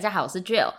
[0.00, 0.72] 大家好，我是 Jill。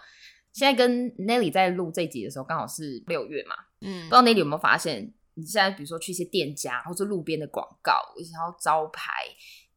[0.51, 3.53] 现在跟 Nelly 在录这集的时候，刚好是六月嘛。
[3.81, 7.93] 嗯不知道 Nelly 有没有发现，你现在比如说去一些店家或者路边的广告，
[8.33, 9.11] 然后招牌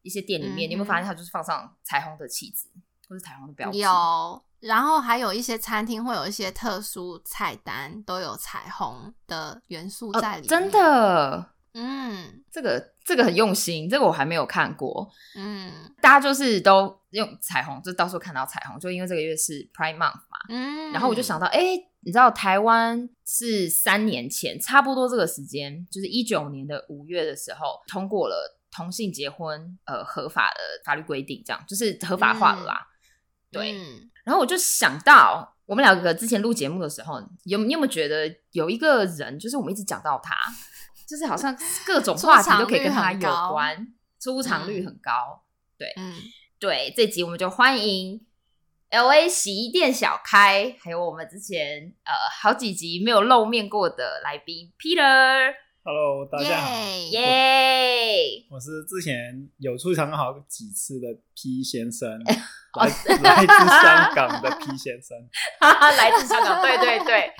[0.01, 2.67] 一些店里面，嗯你有没有发现它就是放上彩虹的旗子
[3.07, 3.77] 或是彩虹的标志？
[3.77, 10.49] 有，然后还有一些餐厅会有一些特殊菜单，都有彩虹的元素哦在里面。
[10.49, 15.07] 真，的，嗯这个这个很用心，这个我还没有看过。
[15.37, 20.39] 嗯大家就是都用彩虹，就到处看到彩虹，就因为这个月是 Pride Month 嘛。
[20.49, 20.91] 嗯。
[20.91, 21.61] 然后我就想到，哎、
[22.01, 32.87] 你知道台湾是三年前差不多这个时间，就是一九年的五月的时候，通过了同性结婚呃合法的法律规定，这样就是合法化了啦。
[33.51, 40.35] 对，嗯然后我就想到，我们两个之前录节目的时候，有你有没有觉得有一个人，就是我们一直讲到他，
[41.07, 43.19] 就是好像各种话题都可以跟他有
[43.51, 43.87] 关，
[44.19, 45.43] 出场率很高。
[45.97, 46.15] 嗯，
[46.59, 48.25] 对，这集我们就欢迎
[48.89, 58.45] L A 洗衣店小开，还有我们之前呃好几集没有露面过的来宾 Peter，Hello，大家好，耶耶！
[58.49, 62.09] 我是之前有出场好几次的 P 先生，
[62.79, 62.87] 来
[63.21, 65.17] 来自香港的 P 先生。
[65.59, 67.33] 哈哈，来自香港，对对对，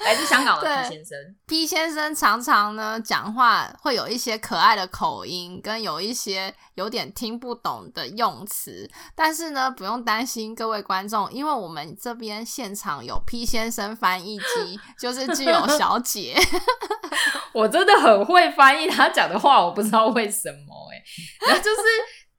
[0.04, 16.36] 来自香港的对 P 先生，P 先生常常呢讲话会有一些可爱的口音，跟有一些有点听不懂的用词，但是呢不用担心各位观众，因为我们这边现场有 P 先生翻译机， 就是具有小姐。
[17.52, 21.02] 我真的很会翻译他讲的话，我不知道为什么哎、
[21.46, 21.82] 然后就是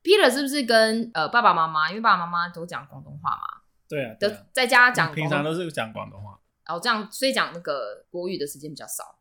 [0.04, 6.32] Peter 是不是跟呃爸爸妈妈，因为爸爸妈妈都讲广东话嘛，对啊，对的啊，在家讲平常都是讲广东话，
[6.68, 9.20] 哦这样，所以讲那个国语的时间比较少。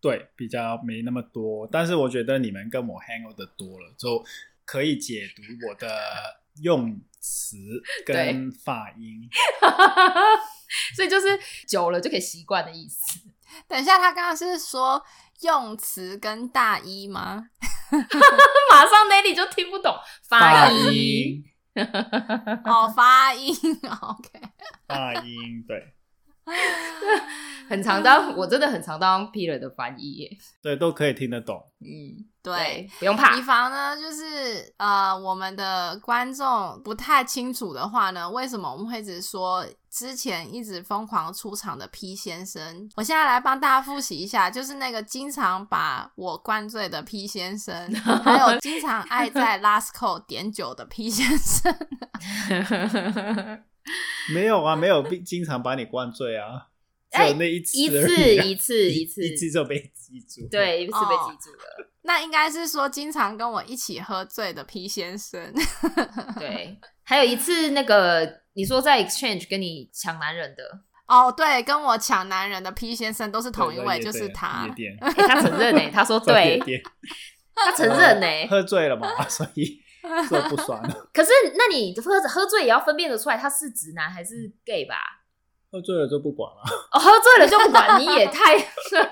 [0.00, 1.66] 对，比较没那么多。
[1.70, 4.22] 但是我觉得你们跟我 hang out 的多了，就
[4.64, 5.88] 可以解读我的
[6.62, 7.56] 用词
[8.04, 9.28] 跟发音。
[10.94, 11.26] 所以就是
[11.66, 13.20] 久了就可以习惯的意思。
[13.68, 15.02] 等一下，他刚刚是说
[15.42, 17.48] 用词跟大一吗？
[18.70, 19.94] 马上 Nelly 就听不懂
[20.28, 21.44] 发音，音，
[22.64, 23.54] 哦，发音
[24.02, 24.40] ，OK。
[24.88, 25.94] 发音，对
[27.66, 30.30] 很常当我真的很常当 Peter 的翻译耶。
[30.62, 31.64] 对，都可以听得懂。
[31.80, 33.40] 嗯，对，不用怕以。
[33.40, 42.86] 防呢，就是呃，我们的观众不太清楚的话呢，为什么我们会一直说之前一直疯狂出场的 P 先生？
[42.96, 51.74] 我现在来帮大家复习一下，就是那个经常把我灌醉的 P 先生，还有经常爱在 Lasco 点酒的 P 先生。
[54.34, 56.68] 没有啊，没有被经常把你灌醉啊，
[57.12, 59.22] 只有那一次一次一次一次。
[59.26, 61.30] 一次就被记住。，对，一次被哦。
[61.30, 61.90] 记住了。
[62.06, 65.52] 那应该是说经常跟我一起喝醉的 P 先生。
[66.38, 70.62] 对，还有一次那个你说在 Exchange 跟你抢男人的，
[71.06, 74.68] 哦，对，跟我抢男人的 P 先生都是同一位，就是他。
[75.16, 76.60] 他承认呢，他说对，
[77.54, 78.26] 他承认呢。
[78.50, 79.80] 喝醉了嘛，所以
[80.28, 80.82] 这不酸。
[81.12, 84.96] 可是那你喝喝醉也要分辨得出来他是直男还是 gay 吧？
[85.70, 88.56] 喝醉了就不管了，哦，喝醉了就不管，你也太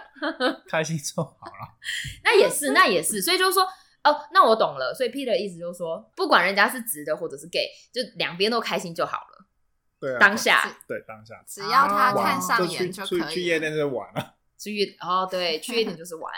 [0.71, 1.75] 开心就好了。
[2.23, 3.65] 那也是，那也是，所以就是说，
[4.05, 4.95] 哦，那我懂了。
[4.95, 9.47] 所以 Peter 的意思就是说，不管人家是直的或者是 gay，就两边都开心就好了。
[9.99, 13.35] 对啊，当下对当下，只要他哦看上眼去去就可以。
[13.35, 14.35] 去夜店就玩了。
[14.57, 16.33] 去夜哦，对，去夜店就是玩。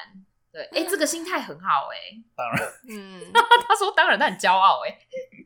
[0.54, 3.20] 对， 哎、这个心态很好哎、当然，嗯，
[3.66, 4.98] 他说当然，他很骄傲哎、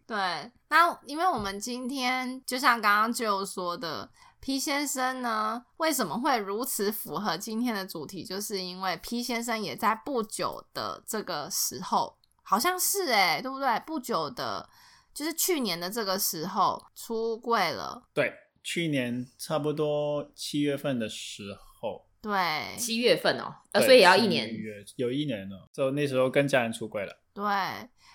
[0.07, 0.53] 对。
[0.69, 8.23] 那因为我们今天就像刚刚就说的，P 先生呢，为什么会如此符合今天的主题？
[8.23, 13.81] 就是因为 P 先生也在不久的这个时候，好像是哎、对不对？
[13.87, 14.69] 不久的，
[15.15, 18.03] 就是去年的这个时候出柜了。
[18.13, 18.31] 对，
[18.63, 21.68] 去年差不多七月份的时候，
[22.21, 24.51] 对七月份哦、呃，所以也要一年。
[24.97, 27.23] 有一年了，就那时候跟家人出柜了。
[27.33, 27.45] 对，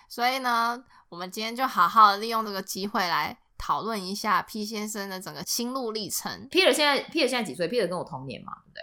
[0.08, 6.48] 所以呢，我们今天就好好的利用这个机会来讨论一下 P 先生的整个心路历程。
[6.50, 8.82] Peter 现在 Peter 现在几岁？Peter 跟我同年嘛，对不对？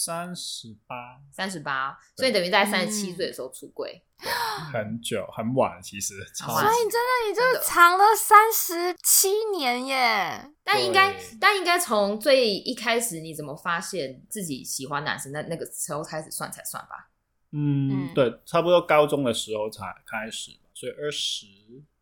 [0.00, 4.00] 三十八，三十八，所以等于在三十七嗯岁的时候出柜。
[4.72, 10.52] 很久很晚，其实所以真的，你就藏了三十七年耶！
[10.62, 15.32] 但应该，但应该从最一开始，你怎么发现自己喜欢男生？
[15.32, 17.10] 那那个时候开始算才算吧。
[17.50, 21.44] 嗯，嗯对，差不多高中的时候才开始吧，所以二十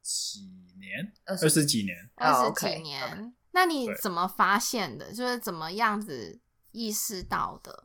[0.02, 0.40] 几
[0.78, 3.34] 年，二二十几年，二十几年。
[3.52, 5.14] 那你怎么发现的？
[5.14, 6.38] 就是怎么样子
[6.72, 7.84] 意识到的？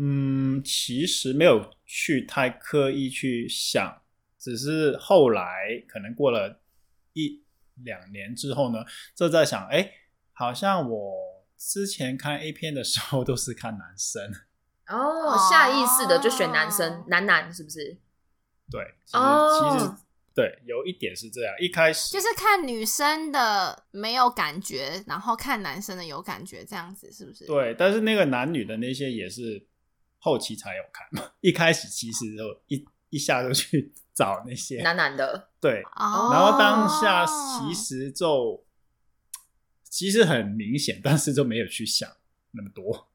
[0.00, 4.00] 嗯，其实没有去太刻意去想，
[4.38, 6.60] 只是后来可能过了
[7.14, 7.42] 一
[7.84, 8.84] 两年之后呢，
[9.14, 9.90] 就在想，哎，
[10.32, 11.14] 好像我
[11.56, 14.32] 之前看 A 片的时候都是看男生，
[14.86, 17.98] 哦，下意识的就选男生，男男是不是？
[18.70, 19.24] 对，其实
[19.58, 19.92] 其实
[20.32, 27.44] 对，有一点是这样，一开始就是看女生的没有感觉，然后看男生的有感觉，这样子是不是？
[27.46, 29.66] 对，但是那个男女的那些也是
[30.18, 38.64] 后期才有看嘛， 一开始其实就一一下就去找那些男男的，对，哦，然后当下其实就
[39.84, 42.10] 其实很明显，但是就没有去想
[42.50, 43.08] 那么多，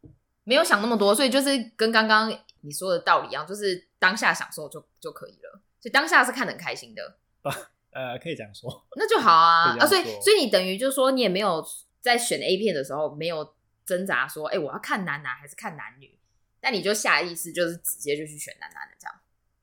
[0.44, 5.62] 没有想那么多，所以就是跟刚刚你说的道理一样，就是当下享受就就可以了。
[5.80, 7.18] 所以当下是看得很开心的，
[7.92, 9.76] 呃，可以这样说，那就好啊。
[9.78, 9.86] 啊！
[9.86, 11.64] 所以所以你等于就是说，你也没有
[12.00, 13.54] 在选 A 片的时候没有
[13.86, 16.18] 挣扎说，哎、我要看男男还是看男女？
[16.64, 19.14] 但你就下意识就是直接就去选男男的这样。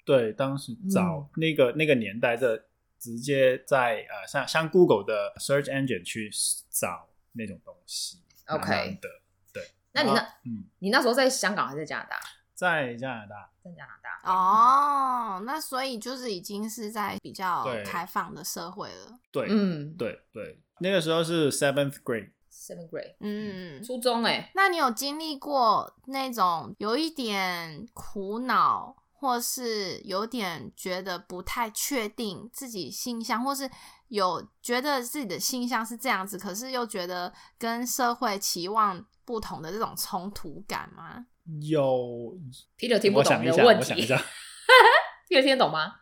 [0.05, 2.63] 对，当时找嗯那个、那个年代的，
[2.99, 6.31] 直接在呃像像 Google 的 Search Engine 去
[6.69, 8.19] 找那种东西
[8.49, 9.09] OK 男男的，
[9.51, 12.21] 对，那你那嗯，你那时候在香港还是在加拿大？
[12.55, 14.31] 在加拿大，在加拿大。
[14.31, 19.19] 哦，那所以就是已经是在比较开放的社会了。
[19.33, 22.31] 对，嗯，对对，那个时候是 seventh grade，
[22.71, 33.69] ，seven grade，嗯，初中哎、那你有经历过那种有一点苦恼，或是有点觉得不太确定自己性向，或是
[34.09, 41.27] 有觉得自己的性向是这样子，可是又觉得跟社会期望不同的这种冲突感吗？
[41.63, 42.37] 有
[42.79, 44.17] Peter 听不懂我想一下，你的问题我想一下，，
[45.29, 45.95] Peter 听得懂吗？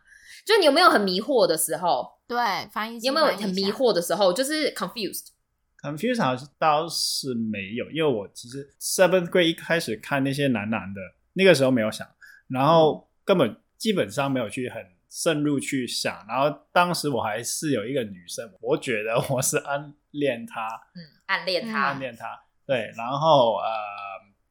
[0.45, 2.07] 就你有没有很迷惑的时候？
[2.27, 2.37] 对，
[2.71, 3.71] 翻译有没有很迷？
[3.71, 4.31] 惑的时候？
[4.31, 5.27] 就是 confused。
[5.81, 11.01] Confuse 好像倒是没有，因为我其实 seventh grade 一开始看那些男男的，
[11.33, 12.07] 那个时候没有想，
[12.47, 21.83] 然后根本基本上没有去很深入去想，然后当时我还是有一个女生，我觉得我是暗恋她，嗯，暗恋她。
[21.85, 23.69] 暗，恋她，对，然后呃，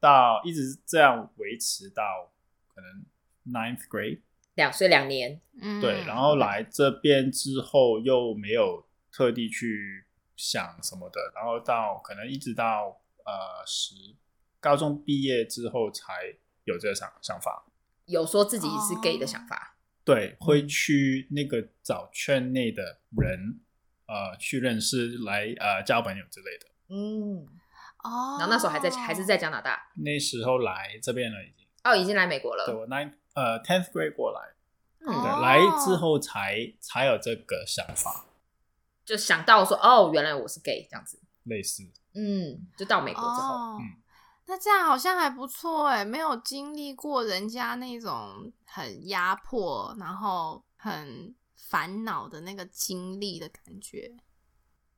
[0.01, 2.33] 到一直这样维持到
[2.75, 4.21] 可能 ninth grade，
[4.55, 10.05] 两岁两年，嗯，对，然后来这边之后又没有特地去
[10.39, 13.95] 想什么的，然后到可能一直到呃十
[14.59, 17.67] 高中毕业之后才有这个想想法。
[18.07, 19.75] 有说自己是 gay 的想法。
[20.03, 23.61] 对，会去那个找圈内的人，
[24.07, 26.67] 呃，去认识来呃交朋友之类的。
[26.89, 27.45] 嗯，
[28.05, 31.67] 哦，然后那时候还在还是在加拿大，那时候来这边了，已经。
[31.85, 32.65] 哦，已经来美国了。
[32.65, 34.41] 对我 nine 呃 tenth grade 过来，
[35.01, 38.25] 嗯，对，哦来之后才才有这个想法，
[39.09, 41.19] 就想到说，哦，原来我是 gay 这样子。
[41.45, 41.83] 类似。
[42.15, 44.03] 嗯，就到美国之后，哦嗯
[44.51, 54.15] 那这样好像还不错哎，没有经历过人家那种很压迫，然后很烦恼的那个经历的感觉。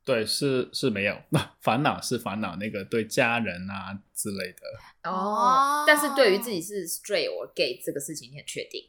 [0.05, 1.17] 对，是是没有
[1.62, 8.89] 烦恼，是烦恼那个对家人啊之类的，哦，但是对于自己是 straight or gay 这个事情，你很确定。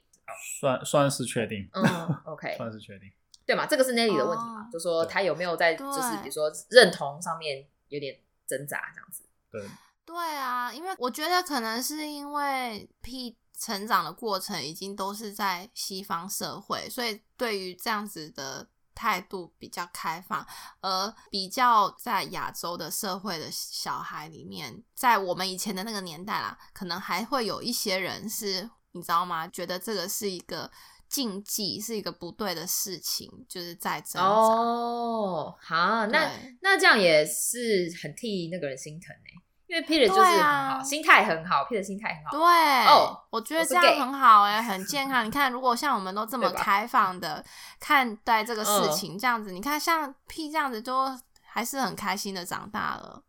[0.59, 1.83] 算算是确定，嗯
[2.25, 3.11] ，OK， 算是确定。
[3.51, 3.65] 对嘛？
[3.65, 4.61] 这个是 Nelly 的问题嘛？
[4.61, 8.17] 哦就说他有没有在，就是比如说认同上面有点
[8.47, 9.23] 挣扎这样子。
[9.51, 9.61] 对，
[10.05, 20.47] 对啊，因为我觉得可能是因为 P 成长的过程已经都是在西方社会，所以对于这样子的态度比较开放，
[20.79, 29.45] 而比较在亚洲的社会的小孩里面，在我们以前的那个年代啦，可能还会有一些人是，你知道吗？
[29.49, 30.71] 觉得这个是一个
[31.11, 34.27] 禁忌，是一个不对的事情，就是在挣扎。
[34.27, 39.29] 哦，好，那那这样也是很替那个人心疼哎，
[39.67, 42.31] 因为 Peter 就是很对啊好，心态很好，Peter 心态很好。
[42.31, 45.23] 对，哦我觉得这样很好哎、很健康。
[45.27, 47.43] 你看，如果像我们都这么开放的
[47.79, 53.21] 看待这个事嗯情，这样子，你看像 P 这样子，都还是很开心的长大了，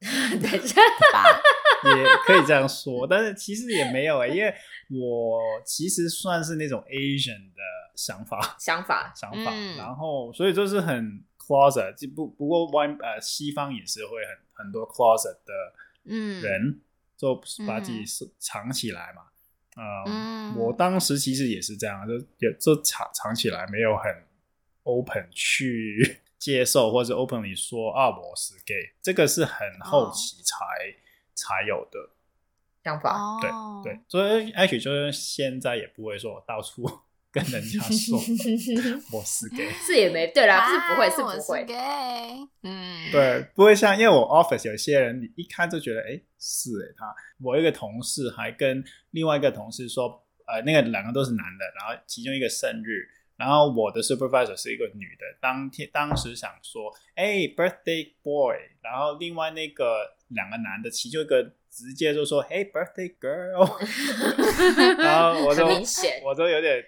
[0.00, 1.24] 对，对吧？
[1.84, 4.54] 也可以这样说，但是其实也没有诶、因为
[4.90, 7.60] 我其实算是那种 Asian 的
[7.94, 8.54] 想法。
[8.58, 9.76] 想法想法，嗯。
[9.76, 15.52] 然后所以就是很 closet，就不不过外呃西方也是会很很多 closet 的
[16.06, 16.80] 嗯，人，
[17.16, 17.34] 就
[17.66, 18.04] 把自己
[18.38, 19.22] 藏起来嘛。
[19.76, 20.56] 呃，嗯。
[20.56, 24.04] 我当时其实也是这样，就也就藏藏起来，没有很
[24.84, 30.56] open 去接受或者 openly 说啊我是 gay，这个是很后期才、
[31.34, 32.10] 才有的。
[32.82, 36.84] 想法，对哦，对，所以 actually 就是现在也不会说我到处
[37.32, 38.18] 跟人家说
[39.10, 41.64] 我是 gay，是也没对啦，是不会，是不会。
[41.64, 63.68] gay，嗯，对，不会像因为我 office 有些人，你一看就觉得哎是哎他，我一个同事还跟另外一个同事说，呃，那个两个都是男的，然后其中一个生日，然后我的 supervisor 是一个女的，当天当时想说，哎，birthday boy，然后另外那个两个男的，其中一个直接就说 “Hey，birthday girl，
[65.02, 66.22] 然后我就很明显。
[66.24, 66.80] 我都有点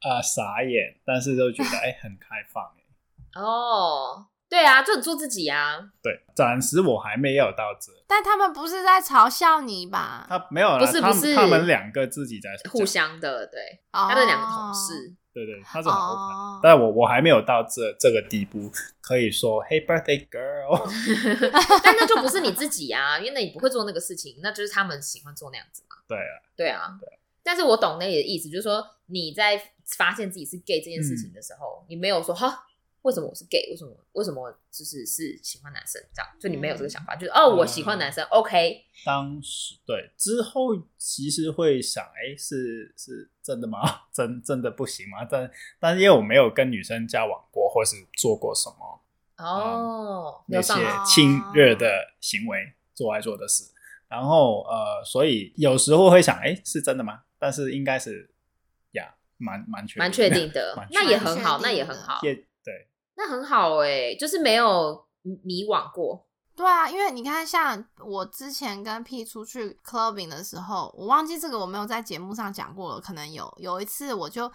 [0.00, 5.90] 啊、呃傻眼，但是就觉得哎很开放哎，哦，对啊，就很做自己啊。
[6.02, 10.26] 对，暂时我还没有到这，但他们不是在嘲笑你吧？
[10.28, 11.34] 他没有啦，不是不是。
[11.34, 18.70] 他们他们两个自己在互相的，对，他他的两个同事，对对，他是很 open，、哦但我我还没有到这这个地步，
[19.02, 20.80] 可以说 Hey birthday girl，
[21.82, 25.96] 但那就不是你自己啊，因为那你不会做那个事情，那就是他们喜欢做那样子嘛。
[26.08, 26.98] 对啊，对啊，
[27.42, 29.60] 但是我懂那里的意思，就是说你在
[29.98, 32.64] 发现自己是 gay 这件事情的时候，你没有说哈，
[33.04, 33.68] 为什么我是 gay？
[33.70, 36.30] 为什么为什么就是是喜欢男生这样？
[36.40, 43.78] 就你没有这个想法，就是哦，我喜欢男生、o k 当时对之后其实会想，哎，是是真的吗？
[44.10, 45.22] 真真的不行吗？
[45.30, 49.00] 但但是因为我没有跟女生交往过，或是做过什么
[49.36, 50.72] 哦，没那些
[51.04, 51.86] 亲热的
[52.22, 53.64] 行为，做爱做的事，
[54.08, 57.24] 然后呃，所以有时候会想，哎，是真的吗？
[57.38, 58.30] 但是应该是
[58.92, 62.22] 呀，蛮蛮确蛮确的定的那也很好，那也很好，
[63.16, 66.26] 那很好哎、就是没有迷惘过。
[66.56, 74.50] 对啊，因为你看，像我之前跟 P 出去 clubbing 的时候，我忘记这个我没有在节目上讲过了，可能有有一次我就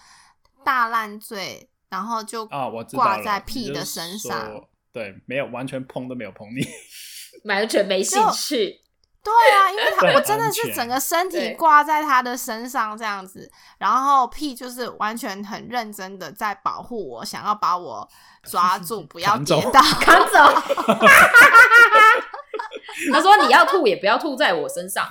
[0.64, 4.50] 大烂醉，然后就啊，我挂在 P 的身上。
[4.50, 6.66] 说，对，没有完全碰都没有碰你，
[7.44, 8.80] 完全没兴趣，
[9.22, 18.08] 对啊，因为 他我真的是整个身体挂在他的身上这样子，然后屁就是完全很认真的在保护我，想要把我
[18.44, 19.82] 抓住， 不要跌倒。
[20.00, 20.62] 赶走。
[23.14, 25.08] 他说：“你要吐也不要吐在我身上，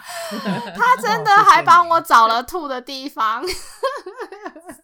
[0.76, 3.42] 他真的还帮我找了吐的地方。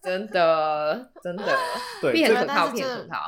[0.03, 1.59] 真的真的，
[2.01, 3.19] 对，屁这个很可靠，但是这屁很可靠。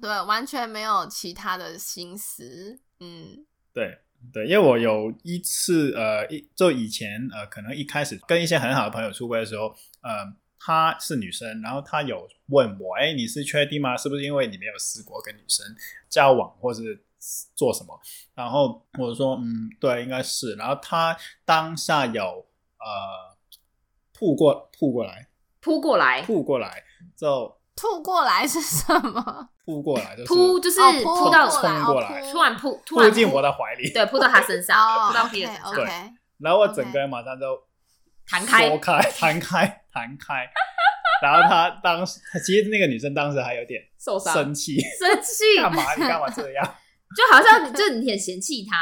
[0.00, 2.78] 对，完全没有其他的心思。
[3.00, 3.44] 嗯，
[3.74, 3.98] 对
[4.32, 13.96] 对，因为我有一次呃，一就以前呃，可能一开始跟一些很好的朋友出轨的时候，呃，她是女生，然后她有问我，哎，你是确定吗？
[13.96, 15.64] 是不是因为你没有试过跟女生
[16.08, 17.04] 交往或是
[17.54, 17.98] 做什么？
[18.34, 20.54] 然后我说，嗯，对，应该是。
[20.56, 22.46] 然后她当下有
[22.78, 23.36] 呃
[24.12, 25.28] 扑过扑过来，
[25.60, 26.82] 扑过来，扑过来，
[27.16, 29.48] 就吐过来是什么？
[29.64, 37.58] 扑过来，就是扑就是哦扑到冲过来哦突然扑，突然扑进我的怀里，对，扑到他身上，哦 扑到别人身上然后我整个人马上就
[38.26, 40.50] 弹开缩开，弹开，弹开。
[41.22, 45.94] 然后他当时，其实那个女生当时还有点受伤，生气，生气，干嘛？
[45.94, 46.64] 你干嘛这样？
[47.16, 48.76] 就好像你就你很嫌弃他，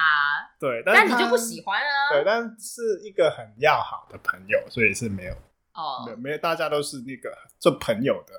[0.59, 2.11] 对，但你就不喜欢啊。
[2.11, 5.35] 对，但是一个很要好的朋友，所以是没有，
[5.75, 8.33] 哦没有，，没有，大家都是那个做朋友的，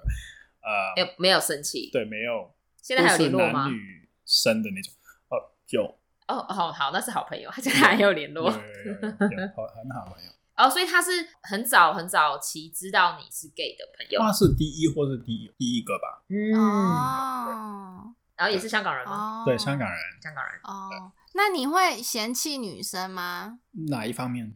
[0.66, 3.72] 呃，没有没有生气，对，没有，现在还有联络吗男？
[3.72, 4.92] 女生的那种，
[5.30, 5.38] 哦，
[5.70, 5.84] 有，
[6.28, 10.32] 哦，好好，那是好朋友，他 现在还有联络有有有有有好 很好朋友。
[10.58, 11.12] 哦，所以他是
[11.44, 16.24] 很早很早期知道你是 gay 的朋友，他是第一或是第一第一个吧？
[16.30, 19.44] 嗯，哦然后也是香港人吗？
[19.44, 23.60] 哦，对，香港人香港人，哦，那你会嫌弃女生吗？
[23.90, 24.52] 哪一方面？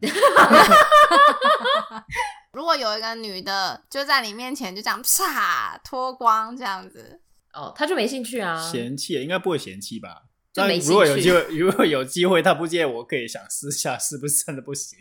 [2.52, 7.20] 如果有一个女的就在你面前就这样啪脱光这样子，
[7.52, 10.22] 哦，他就没兴趣啊，嫌弃应该不会嫌弃吧？
[10.52, 14.98] 就没但如果有兴趣机会，如果有机会， 他不介意，我可以想试下是不是真的不行。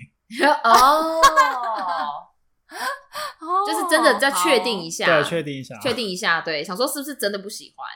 [0.63, 2.25] 哦， 哦。
[3.65, 5.05] 就是真的再确定一下。
[5.07, 7.87] 下，对，确定一下，确定一下，对，想说是不是真的不喜欢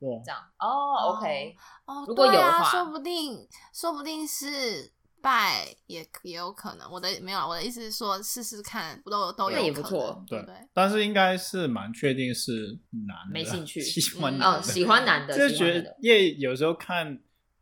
[0.00, 0.40] 对这样？
[0.58, 1.54] 哦，OK，
[1.84, 2.64] 哦，如果有的话。
[2.70, 4.90] 说不定说不定是
[5.22, 6.90] 拜也也有可能。
[6.90, 10.56] 我的没有啊，我的意思是说试试看，都都有不错对对不对？
[10.74, 17.18] 但是应该是蛮确定是男的，没兴趣 喜欢嗯哦，男的，喜欢男的，就觉得因为有时候看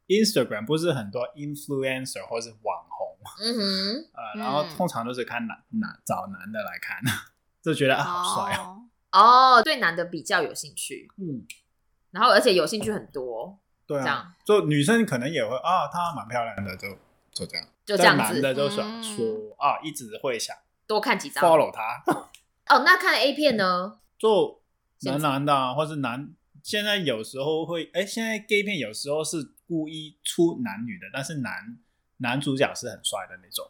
[0.08, 6.98] Instagram 不是很多 influencer 或是网红，嗯哼，然后通常都是看男男找男的来看，
[7.62, 8.76] 就觉得啊好帅啊，
[9.12, 11.46] 哦，哦，对男的比较有兴趣，嗯，
[12.10, 16.88] 然后而且有兴趣很多，对啊这样，就女生可能也会啊，她蛮漂亮的，就
[17.32, 19.24] 就这样，就这样子男的，就想说
[19.58, 20.56] 啊，一直会想
[20.86, 21.44] 多看几张。
[21.44, 22.02] follow 他，
[22.74, 23.98] 哦，那看 A 片呢？
[24.18, 24.60] 就
[25.02, 26.28] 男男的、啊、或是男，
[26.62, 31.78] 现在有时候会，哎，现在 gay 片有时候是故意出男女的，但是男
[32.18, 33.66] 男主角是很帅的那种，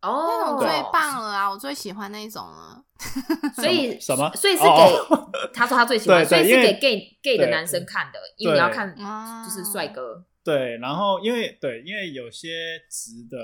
[0.00, 1.50] 哦，那种最棒了啊！
[1.50, 2.82] 我最喜欢那种了。
[3.54, 13.38] 所以什么所以是哦给他说他最喜欢，所以是给 gay gay 的男生看的，因为你要看啊就是帅哥，对，然后因为对，因为有些直的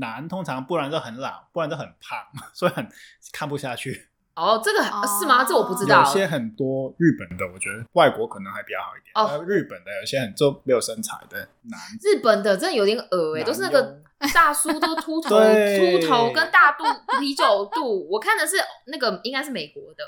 [0.00, 2.18] 男通常不然就很老，不然就很胖，
[2.52, 2.86] 所以很
[3.32, 4.08] 看不下去。
[4.34, 5.44] 哦，这个哦是吗？
[5.44, 6.04] 这我不知道有。
[6.12, 9.12] 些很多日本的，我觉得外国可能还比较好一点。
[9.14, 14.02] 哦呃日本的有些很就没有身材的男，日本的真的有点恶哎、男都是那个
[14.32, 16.84] 大叔都秃 头、秃头跟大肚
[17.20, 18.08] 啤酒肚。
[18.10, 20.04] 我看的是那个应该是美国的，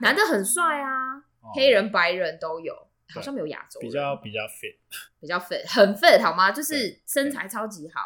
[0.00, 2.74] 男的很帅啊，哦黑人、白人都有，
[3.12, 4.76] 好像没有亚洲人比较比较 fit，
[5.20, 6.50] 比较 fit，很 fit 好吗？
[6.52, 8.00] 就是身材超级好，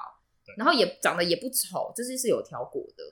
[0.56, 3.04] 然后也长得也不丑，就是是有挑过的。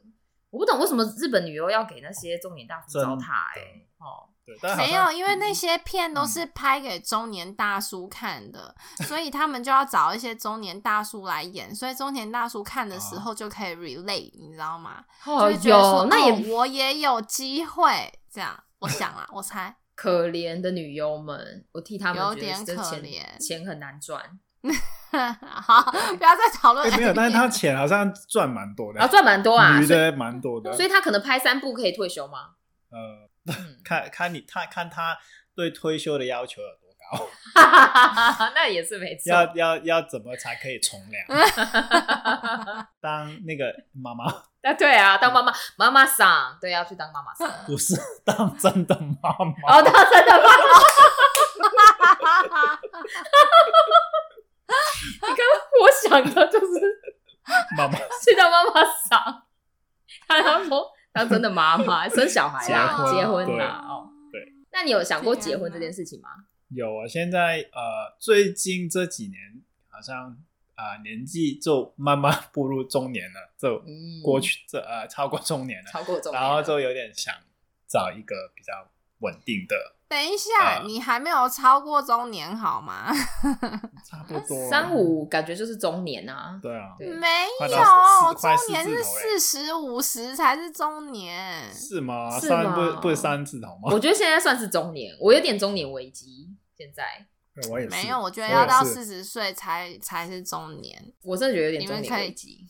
[0.51, 8.75] 我不懂为什么日本女优要给那些中年大叔糟蹋哎、哦，对，没有，因为那些片都是拍给中年大叔看的，
[9.07, 15.05] 所以他们就要找一些中年大叔来演，所以中年大叔看的时候就可以 relate，你知道吗？
[15.27, 18.65] 哦就会觉得说有那也哦我也有机会这样。
[18.79, 24.23] 我想啊，我猜可怜的女优们，我替他们觉得钱可怜钱很难赚，
[25.43, 26.89] 好，不要再讨论。
[26.97, 32.51] 没有，但是他 钱好像赚蛮多的，啊赚蛮多啊，所以女的蛮多的，所以他可能拍三部可以退休吗？
[32.91, 35.17] 呃，嗯，看看你他看他
[35.55, 37.29] 对退休的要求有多高，
[38.55, 39.33] 那也是没错。
[39.33, 41.27] 要要要怎么才可以从良？
[43.01, 44.25] 当那个妈妈
[44.63, 47.49] 啊，对啊，当妈妈妈妈桑，对，要去当妈妈桑。
[47.67, 47.95] 不是
[48.25, 50.59] 当真的妈妈，哦，当真的妈妈，
[55.23, 55.47] 你刚刚
[55.83, 56.67] 我想的就是
[57.77, 59.43] 妈妈去当妈妈桑，
[60.27, 64.53] 他他说当真的妈妈生小孩啦，结婚啦，哦，对。
[64.73, 66.31] 那你有想过结婚这件事情吗？
[66.69, 70.37] 有啊，现在呃，最近这几年好像
[70.75, 77.35] 啊、年纪就慢慢 步入中年了，就嗯，过去这呃超过中年了，超过中年了，然后就有点想
[77.89, 83.13] 找一个比较稳定的，等一下，啊你还没有超过中年好吗？
[84.09, 86.59] 差不多三五感觉就是中年啊。
[86.63, 87.27] 对啊，对没
[87.61, 91.73] 有，中年是四十五十才是中年。
[91.75, 92.39] 是吗？
[92.39, 93.93] 是三不吗不是三字头吗？
[93.93, 96.49] 我觉得现在算是中年，我有点中年危机。
[96.79, 97.27] 现在
[97.71, 101.03] 我也是没有，我觉得要到四十岁才才是中年。
[101.25, 102.67] 我真的觉得有点中年危机。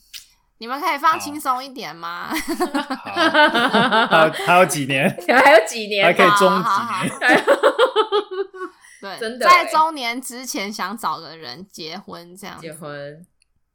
[0.59, 1.19] 你们可以放好。
[1.19, 2.29] 轻松一点吗？
[2.35, 6.05] 好，还有还有几年， 还有几年？
[6.05, 7.11] 还可以中几年，
[9.01, 9.65] 对，真的欸。
[9.65, 12.63] 在中年之前想找个人结婚这样子。
[12.63, 13.27] 结婚，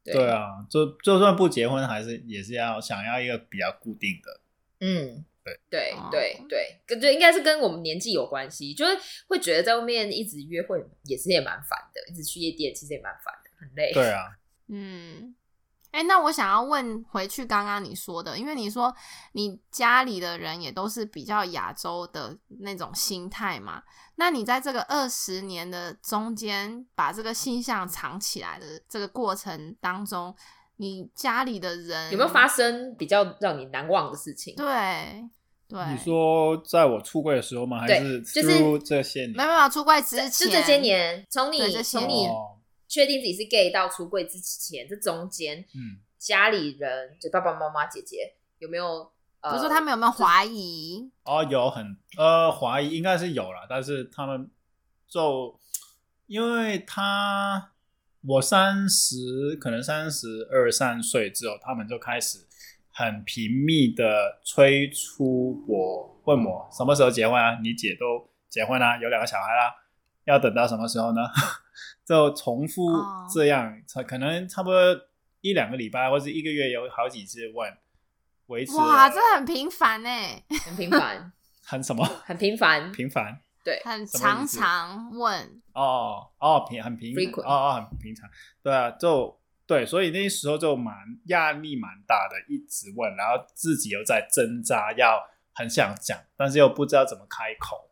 [0.03, 4.41] 对，啊，就就算不结婚，还是也是要想要一个比较固定的，
[4.79, 5.59] 嗯，对。
[5.69, 6.09] 对哦。
[6.11, 13.91] 对对，感觉应该是跟我们年纪有关系，就是会觉得在外面一直约会也是也蛮烦的，一直去夜店其实也蛮烦的，很累。
[13.93, 14.35] 对啊，
[14.69, 15.35] 嗯，
[15.91, 18.93] 哎、那我想要问回去刚刚你说的，因为你说
[19.33, 23.83] 你家里的人也都是比较亚洲的那种心态嘛，
[24.15, 30.33] 那你在这个二十年的中间，把这个性向藏起来的这个过程当中，
[30.77, 34.55] 你家里的人有没有发生比较让你难忘的事情？
[34.55, 35.29] 对
[35.67, 37.79] 对，你说在我出柜的时候吗？
[37.79, 39.35] 还是就是这些年？
[39.37, 42.27] 没有没有出柜之前，是这些年，从你从你
[42.91, 49.09] 确定自己是 gay 到出柜之前，这中间嗯，家里人就爸爸妈妈、姐姐有没有？
[49.39, 51.09] 呃，比如说他们有没有怀疑？
[51.23, 54.51] 哦，有很呃怀疑应该是有了，但是他们
[55.07, 55.57] 就
[56.27, 57.71] 因为他
[58.27, 62.45] 我三十可能三十二三岁之后，他们就开始
[62.91, 67.57] 很频密的催促我，问我什么时候结婚啊？
[67.63, 69.73] 你姐都结婚啦、有两个小孩啦，
[70.25, 71.21] 要等到什么时候呢？
[72.05, 74.79] 就重复哦这样，才可能差不多
[75.41, 77.77] 一两个礼拜或者一个月有好几次问，
[78.47, 81.31] 维持哇，这很频繁哎， 很频繁，
[81.65, 83.41] 很什么很频繁，频繁。
[83.63, 85.61] 对，很常常问。
[85.73, 88.27] 哦哦平很平 Frequent 哦哦很平常，
[88.63, 95.21] 对啊，就对，所以那时候就蛮压力蛮大的，一直问，然后自己又在挣扎，要
[95.53, 97.90] 很想讲，但是又不知道怎么开口。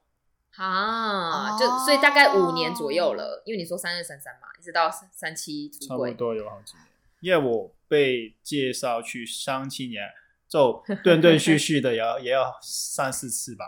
[0.66, 6.86] 啊，哦就所以大概五年左右了，因为你说三二三三嘛，一直到三三七差不多有好几年，
[7.22, 10.00] 因为我被介绍去相亲也
[10.48, 13.66] 就断断续续的也要也要三四次吧。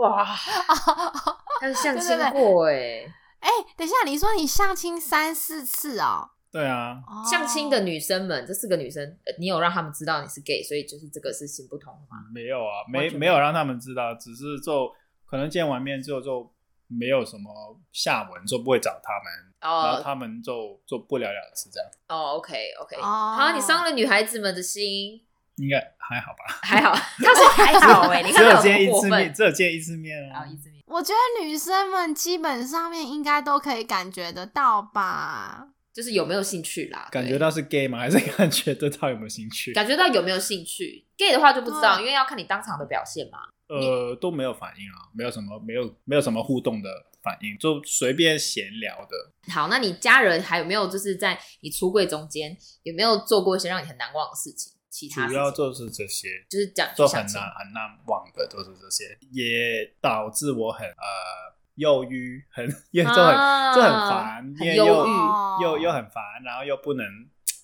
[0.00, 3.04] 哇，还有相亲过哎，
[3.40, 6.30] 哎、等一下，你说你相亲三四次哦？
[6.52, 12.24] 对啊，哦相亲的女生们，这四个女生，呃你有让他们知道你是 gay，所以就是这个是行不通的吗？
[12.34, 14.92] 没有啊，没没有让他们知道，只是就
[15.30, 16.50] 可能见完面之后就
[16.88, 21.88] 没有什么下文，就不会找他们，然后哦他们就就不了了之这样。
[22.08, 25.22] 哦，OK OK，哦好，你伤了女孩子们的心，
[25.56, 26.58] 应该还好吧？
[26.62, 30.46] 还好， 他说还好哎， 你只有看有多过见一次面，分，只有见一次面啊后。
[30.52, 35.68] 一次面，我觉得女生们基本上面应该都可以感觉得到吧？
[35.92, 37.98] 就是有没有兴趣啦，感觉到是 gay 吗？
[37.98, 39.72] 还是感觉得到有没有兴趣？
[39.74, 43.38] 感觉到有没有兴趣，gay 的话就不知道，因为要看你当场的表现嘛。
[43.70, 46.90] 呃，都没有反应啊，没有什么，没有没有什么互动的
[47.22, 49.52] 反应，就随便闲聊的。
[49.52, 54.72] 好，那你家人还有没有就是在你出柜中间有没有做过一些让你很难忘的事情？
[54.90, 67.06] 其他主要就是这些，就是讲就很难很难忘的都是这些，也导致我很呃忧郁，很也就很、啊就很烦，因为又很忧郁又又很烦，然后又不能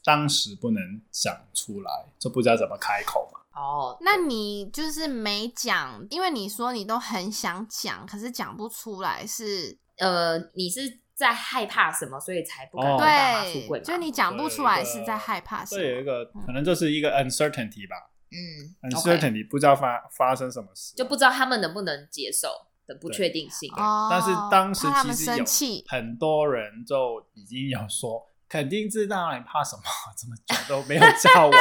[0.04, 3.40] 当时不能想出来，就不知道怎么开口嘛。
[3.56, 13.84] 哦，那你就是没讲，因为你说你都很想讲，可是讲不出来是，呃，你是在害怕什么，所以才不敢跟爸妈出柜对，吗？
[13.84, 15.80] 就你讲不出来是在害怕什么。
[15.80, 17.96] 这有一个可能就是一个 uncertainty 吧、
[18.30, 22.48] 嗯，uncertainty 不知道发发生什么事，就不知道他们能不能接受
[22.86, 23.72] 的不确定性。
[23.74, 29.82] 哦，但是当时他们其实有生气，很多人就已经有说，肯定知道你怕什么，
[30.14, 31.52] 这么久都没有交往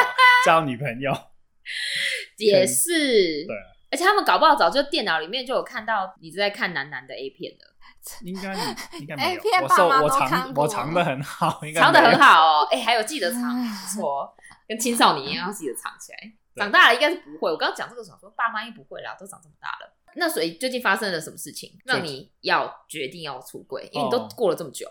[0.46, 1.14] 交女朋友。
[2.38, 3.56] 也是，对，
[3.92, 7.66] 而且他们搞不好早就电脑里面就有看到你在看男男的 A 片的，
[8.26, 12.20] 应该你应该没 A 有， 片我收我藏过我藏的很好，应该藏的很。
[12.20, 12.68] 好哦。
[12.72, 14.36] 哎、还有记得藏，嗯不错，
[14.68, 16.18] 跟青少年一样要记得藏起来。
[16.56, 17.52] 长大了应该是不会。
[17.52, 19.94] 我刚刚讲这个想说，爸妈应该不会啦，都长这么大了。
[20.16, 23.90] 那所以最近发生了什么事情，让你要决定要出柜？
[23.92, 24.90] 因为你都哦过了这么久，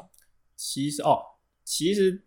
[0.56, 1.18] 其实哦，
[1.64, 2.22] 其实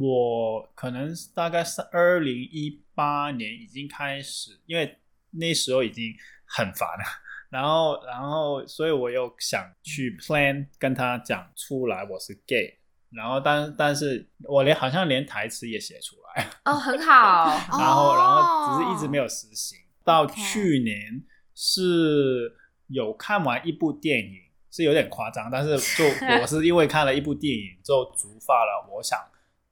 [0.00, 4.98] 我可能大概是二零一八年已经开始，因为
[5.30, 6.14] 那时候已经
[6.46, 7.04] 很烦了，
[7.50, 12.78] 然后然后所以我又想去 plan 跟他讲出来我是 gay，
[13.10, 17.48] 然后但但是我连好像连台词也写出来，哦，很好。
[17.78, 19.28] 然后然后只是一直没有。
[19.28, 21.22] 实行，到去年
[21.54, 22.56] 是
[22.88, 24.38] 有看完一部电影，
[24.70, 26.04] 是有点夸张，但是就
[26.40, 29.18] 我是因为看了一部电影，就触发了我想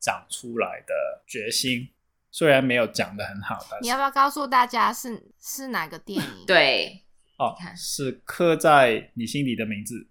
[0.01, 0.95] 讲出来的
[1.27, 1.89] 决心。
[2.33, 7.05] 虽然没有讲的很好，但是你要不要告诉大家是是哪个电影？， 对，
[7.37, 10.09] 哦看，是刻在你心里的名字，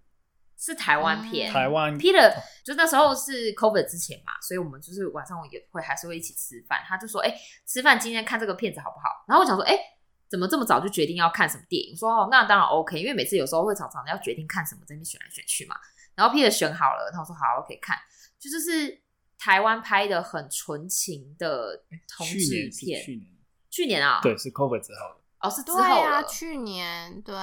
[0.58, 1.50] 是台湾片。
[1.50, 2.30] 台湾 Peter
[2.62, 6.82] 就那时候是 COVID 之前嘛，所以我们就是晚上也会还是会一起吃饭。
[6.86, 7.34] 他就说：“哎、
[7.66, 9.74] 吃饭今天看这个片子好不好？”然后我想说：“哎、
[10.28, 15.74] 怎么这么早就决定要看什么电影？”我说：“哦，那当然 OK，因为每次有时候会常常要决定看什么，在那边选来选去嘛。”
[16.14, 17.96] 然后 Peter 选好了，然后我说：“好，OK，看。”
[18.38, 19.00] 就就是
[19.42, 21.82] 台湾拍的很纯情的
[22.14, 23.26] 同志去年是片，去年，
[23.70, 27.34] 去年啊，对，是 COVID 之后的，哦，是之对后啊，去年对，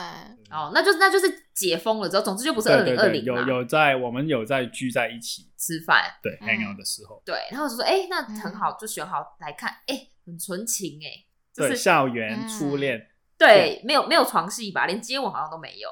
[0.52, 6.20] 哦，那就是那就是解封了之后，总之就不是二零对对对，有二零有，有在我们有在聚在一起，吃饭。
[6.22, 15.90] 对嗯 hang out 的时候，对，然后我就说，哎、那嗯很好，就选好来看，哎、很纯情、哎，就对是校园嗯初恋对，没有没有床戏吧，连接吻好像都没有，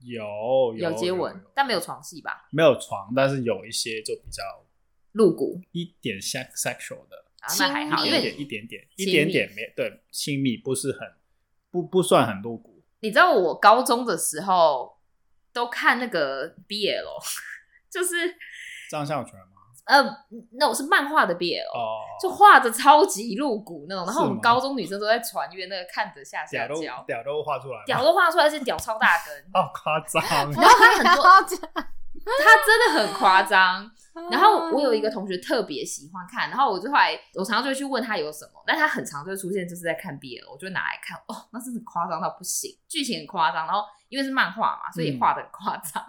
[0.00, 4.42] 有有接吻，有但没有床戏吧，没有床，但是有一些就比较
[5.14, 5.60] 露骨。
[5.72, 11.00] 一点 sex sexual 的，啊，那还好，一点一点点一点点没对亲密，不是很
[11.70, 12.82] 不不算很露骨。
[13.00, 14.98] 你知道我高中的时候
[15.52, 17.04] 都看那个 BL，
[17.90, 18.14] 就是
[18.90, 19.46] 张孝全吗？
[19.84, 20.02] 呃，
[20.52, 30.22] 那我是漫画的 BL，、哦，就画的超级露骨那种，然后我们高中女生都在传阅那个看着下下屌都焦，屌都画出来，屌都画出来，而且屌超大根， 好夸张。
[30.24, 33.90] 然后他很多，他真的很夸张。
[34.30, 46.02] 然后我有一个同学特别喜欢看，然后我就后来我常常就会去问他有什么，但他很常就会出现就是在看 BL，我就会拿来看，哦，那真的夸张到不行，剧情很夸张，然后因为是漫画嘛，所以嗯画的很夸张。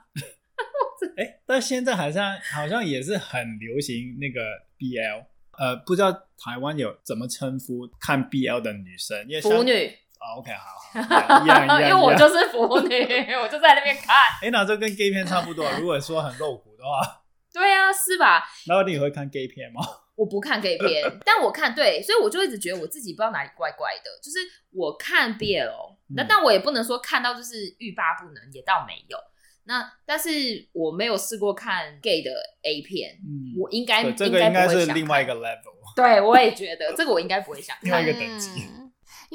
[1.17, 4.39] 哎，但现在好像好像也是很流行那个
[4.77, 5.25] BL，
[5.57, 9.71] 呃，不知道台湾有怎么称呼看 BL 的女生，因为像腐女，
[10.19, 14.15] 哦，OK，好好，一样一样， 因为我就是腐女，我就在那边看。
[14.41, 15.69] 哎，那就跟 gay 片差不多。
[15.79, 17.21] 如果说很露骨的话，
[17.59, 18.43] 对啊，是吧？
[18.67, 19.81] 然后你会看 gay 片吗？
[20.15, 24.09] 我不看 gay 片，但我看对，所以我就一直觉得我自己不知道哪里怪怪的。
[24.23, 24.37] 就是
[24.71, 25.69] 我看 BL，
[26.15, 29.17] 那、嗯但我也不能说看到就是欲罢不能，也倒没有。
[29.67, 30.29] 那但是
[30.73, 35.73] 我没有试过看 gay 的 A 片，嗯，我应该对，这应个应该是另外一看个 level。
[35.97, 38.13] 对，我也觉得这个我应该不会想另外看一。
[38.13, 38.85] 个等级嗯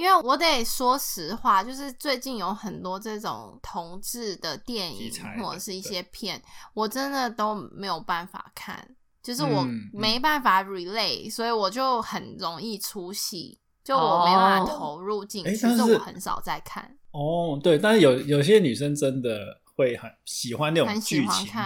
[0.00, 21.60] 因为我得说实话，就是最近有很多这种同志的电影或者是一些片，我真的都没有办法看，就是我嗯没办法 relay，、所以我就很容易出戏，就我没办法哦投入进去，诶但是所以我很少在看，哦，对，但是有有些女生真的会很喜欢那种很喜欢剧情。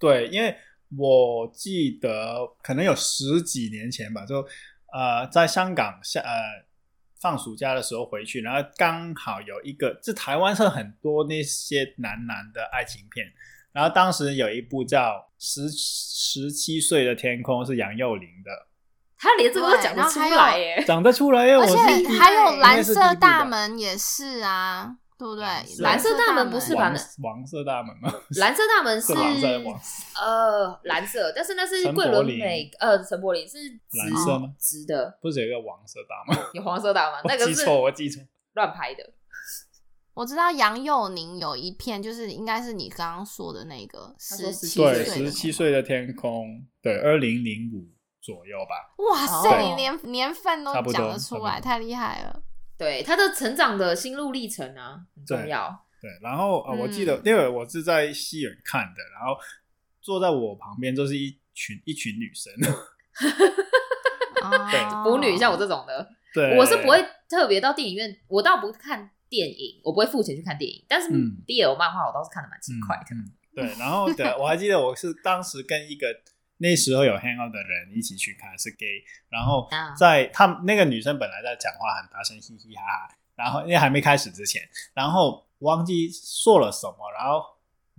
[0.00, 0.52] 对，因为
[0.96, 4.44] 我记得可能有十几年前吧，就
[4.92, 6.66] 呃在香港下呃
[7.20, 13.26] 放暑假的时候回去，然后刚好有一个，这台湾是很多那些男男的爱情片，
[13.72, 15.00] 然后当时有一部叫
[15.38, 18.68] 《十十七岁的天空》，是杨佑宁的，
[19.16, 20.84] 他连这个都讲得出来耶。
[20.86, 21.54] 讲得出来耶！
[21.54, 25.44] 而且还有蓝色大吧门也是啊，对不对？
[25.80, 28.08] 蓝色大门不是吧王那王色大门吗？
[28.38, 33.58] 蓝色大门是是黄色呃蓝色，但是那是桂纶镁呃陈柏霖是
[33.92, 36.38] 蓝色吗直的，不是有一个黄色大门？
[36.54, 38.22] 有黄色大门， 我那个是记错，我记错。
[38.54, 39.10] 乱拍的。
[40.14, 47.86] 我知道杨佑宁有一片，就是应该是你刚刚说的那个17十七对，岁十七岁的天空，对，二零零五
[48.20, 48.94] 左右吧。
[49.04, 52.42] 哇塞，哦你连年份都讲得出来，太厉害了。
[52.78, 55.84] 对他的成长的心路历程啊，很重要。
[56.00, 59.36] 对，然后呃，我记得嗯因为我是在戏院看的，然后
[60.00, 62.52] 坐在我旁边就是一群一群女生，
[64.70, 73.02] 对腐女像我这种的，对，我是不会特别到电影院，我倒不看电影，我不会付钱去看电影，但是嗯 BL 漫画我倒是看的蛮勤快的。
[73.10, 76.06] 嗯，嗯对，然后对，我还记得我是当时跟一个
[76.58, 84.62] 那时候有 hang out 的人一起去看，是 gay，然后啊在他那个女生本来在讲话很大声，嘻嘻哈哈，然后因为还没开始之前，
[84.94, 87.42] 然后忘记说了什么，然后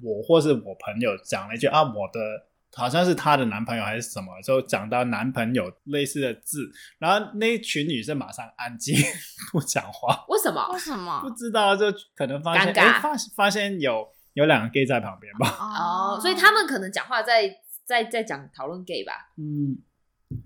[0.02, 2.48] 我或是我朋友讲了一句啊，我的。
[2.76, 8.96] 好像是她的男朋友还是什么，就讲到男朋友类似的字，然后那群女生马上安静
[9.52, 10.70] 不讲话，为什么？
[10.72, 10.80] 为？
[10.80, 11.20] 什么？
[11.20, 11.32] 不？
[11.32, 12.92] 知道就可能发现，尴尬。
[12.92, 17.50] 哎，发发现有有两个 gay 在旁边吧，哦，所以他们可能讲话在
[17.90, 19.34] 在在讲讨论 gay 吧。
[19.38, 19.76] 嗯，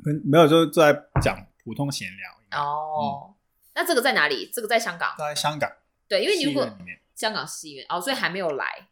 [0.01, 2.57] 跟没有就是在讲普通闲聊。
[2.57, 3.35] 哦，
[3.75, 4.49] 那这个在哪里？
[4.53, 5.13] 这个在香港。
[5.17, 5.69] 在香港
[6.07, 6.65] 对，因为你如果
[7.13, 8.87] 香港戏院哦，所以还没有来。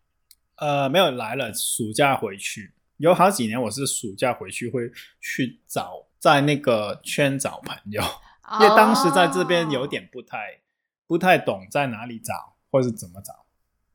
[0.58, 8.02] 呃，没有来了，暑假回去，有好几年我是暑假回去会去找在那个圈找朋友，
[8.60, 10.60] 因为当时在这边有点不太
[11.08, 13.46] 不太懂在哪里找或是怎么找，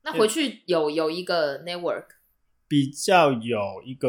[0.02, 2.06] 那回去有有一个 network
[2.68, 4.08] 比较有一个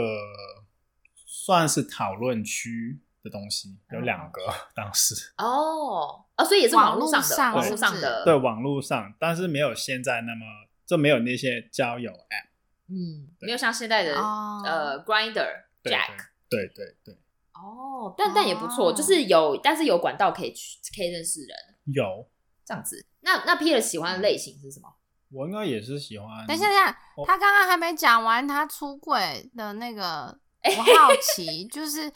[1.25, 4.41] 算是讨论区的东西，有两个
[4.75, 5.15] 当时。
[5.37, 8.23] 哦哦，所以也是网络上的，网络上上的。
[8.25, 10.45] 对，网络上，但是没有现在那么
[10.85, 12.47] 就没有那些交友 app。
[12.89, 16.29] 嗯，没有像现在的哦呃 Grinder、Jack，。
[16.49, 17.13] 对对对，
[17.53, 21.57] 哦，但但也不错，哦就是有，但是有管道可以去，可以认识人，
[21.93, 22.29] 有，
[22.63, 23.05] 这样子。
[23.19, 24.87] 那那 Peter 喜欢的类型是什么？
[25.31, 26.45] 我应该也是喜欢。
[26.47, 32.11] 等一下，等一下哦，他刚刚还没讲完他出柜的那个， 我好奇，就是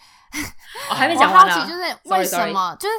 [0.90, 1.54] 我， 还没我讲完呢。
[1.54, 2.96] 好奇，就是为什么，就是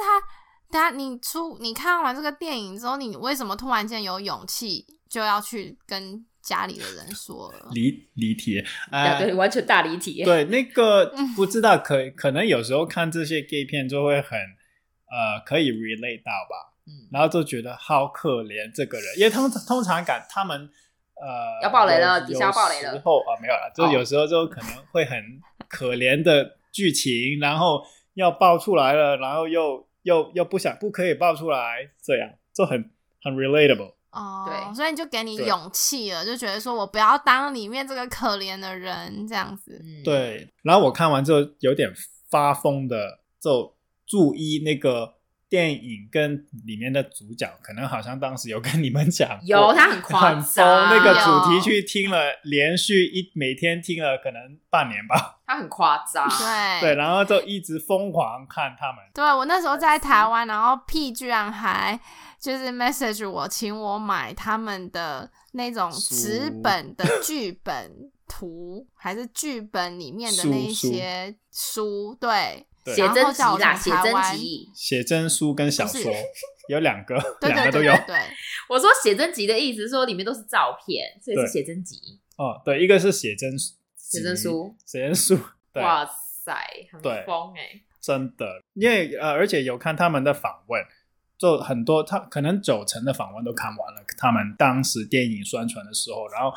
[0.70, 7.70] 他，他你出你看完这个电影之后，你为什么突然间有勇气就要去跟家里的人说了？
[7.72, 10.24] 离离题，对呃，对，完全大离题。
[10.24, 14.38] 对，那个嗯不知道，可可能有时候看这些 gay 片就会很
[15.10, 20.58] 呃可以 relate 到吧，嗯，然后就觉得好可怜这个人，因为通通常感他们
[21.14, 25.18] 呃要爆雷了有底下要爆雷了有时候啊没有了，就哦有时候就可能会很
[25.68, 27.82] 可怜的剧情，然后
[28.14, 32.90] 要爆出来了，然后又又又不想不可以爆出来，这样就很
[33.22, 33.94] 很 relatable。
[34.10, 39.80] 哦，对所以就给你勇气了，就觉得说我不要当里面这个可怜的人，这样子。
[39.82, 41.90] 嗯，对，然后我看完之后有点
[42.28, 43.74] 发疯的，就
[44.06, 45.14] 注意那个
[45.52, 56.26] 电影跟里面的主角，可能好像当时有跟你们讲， 有他很夸很疯，张，那个主题去听了，连续一每天听了可能半年吧， 他很夸张。
[56.26, 56.80] 对。
[56.80, 62.00] 对，然后就一直疯狂看他们，对我那时候在台湾，然后 P 居然还
[62.40, 74.70] 就是 message 我，请我买他们的那种纸本的剧本图，还是剧本里面的那一些书，对写真集啦，写真集。
[74.74, 76.12] 写真书跟小说
[76.68, 77.16] 有两个，
[77.46, 78.16] 两个都有对
[78.68, 81.96] 我说写真集的意思是说里面都是照片，所以是写真集。
[82.36, 83.56] 哦，对，一个是写真
[83.96, 85.38] 写真书，写真书，
[85.74, 86.54] 哇塞，
[86.90, 87.82] 很疯哎！
[88.00, 90.82] 真的，因为呃，而且有看他们的访问，
[91.38, 96.52] 就很多他可能九成的访问都看完了，他们当时电影宣传的时候，然后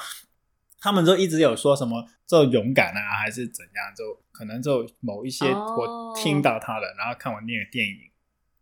[0.79, 5.75] 他们就一直有说什么就勇敢啊，还是怎样，就可能就某一些哦。
[5.77, 8.11] 我听到他的，然后看完那个电影，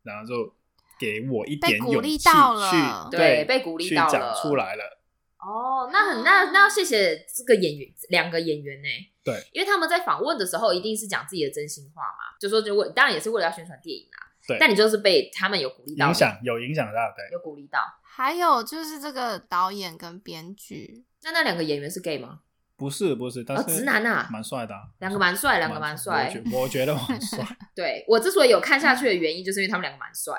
[0.03, 0.53] 然后就
[0.99, 3.09] 给我一被鼓励点勇气到了。
[3.09, 4.99] 去对被鼓励去讲到了出来了，
[5.39, 8.87] 哦，那很那那要谢谢这个演员两个演员呢。
[9.23, 14.19] 对，因为他们在访问的时候一定是讲自己的真心话嘛，就说就为当然也是为了要宣传电影啊。
[14.45, 14.57] 对。
[14.59, 17.79] 但你就是被他们有鼓励到，影响有影响到，对，有鼓励到。
[18.01, 22.41] 还有就是这个导演跟编剧，那那两个演员是 gay 吗？
[22.83, 26.27] 不是不是，但哦是直男啊蛮帅的啊，两个蛮帅，两个蛮帅。
[26.27, 27.39] 我觉我觉得蛮帅。
[27.73, 30.33] 对我之所以有看下去的原因，就是因为他们两个蛮帅，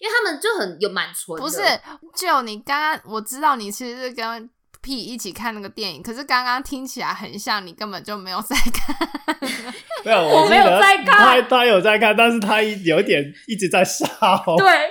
[0.00, 1.38] 因为他们就很有蛮纯。
[1.38, 1.58] 不是
[2.16, 4.48] 就你刚刚我知道你其实是跟
[4.84, 8.94] P 一起看那个电影，可是刚刚听起来很像你根本就没有在看。
[10.04, 14.04] 没有，我没有在看他他有在看，但是他有点一直在笑。
[14.58, 14.90] 对，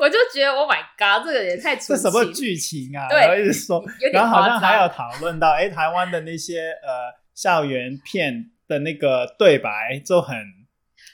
[0.00, 3.06] 我就觉得 Oh my God，这个也太出这什么奇剧情啊？
[3.10, 10.34] 对然后一直说然后好像还有讨论到，哎，台湾的那些呃校园片的那个对白就很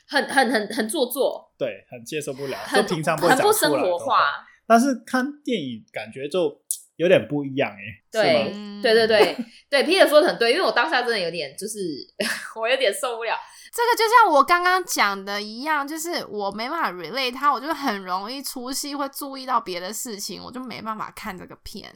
[0.06, 3.98] 很很很很做作，对，很接受不了，就很平常不会很不生活。
[3.98, 4.46] 化。
[4.68, 6.62] 但是看电影感觉就
[7.00, 7.80] 有点不一样，哎，
[8.12, 9.36] 是对对对对
[9.70, 11.78] 对，Peter 说的很对，因为我当下真的有点就是
[12.60, 13.34] 我有点受不了。
[13.72, 21.90] 这个就像我刚刚讲的一样，就是我没办法 relate 他，我就很容易出戏，会注意到别的事情，我就没办法看这个片。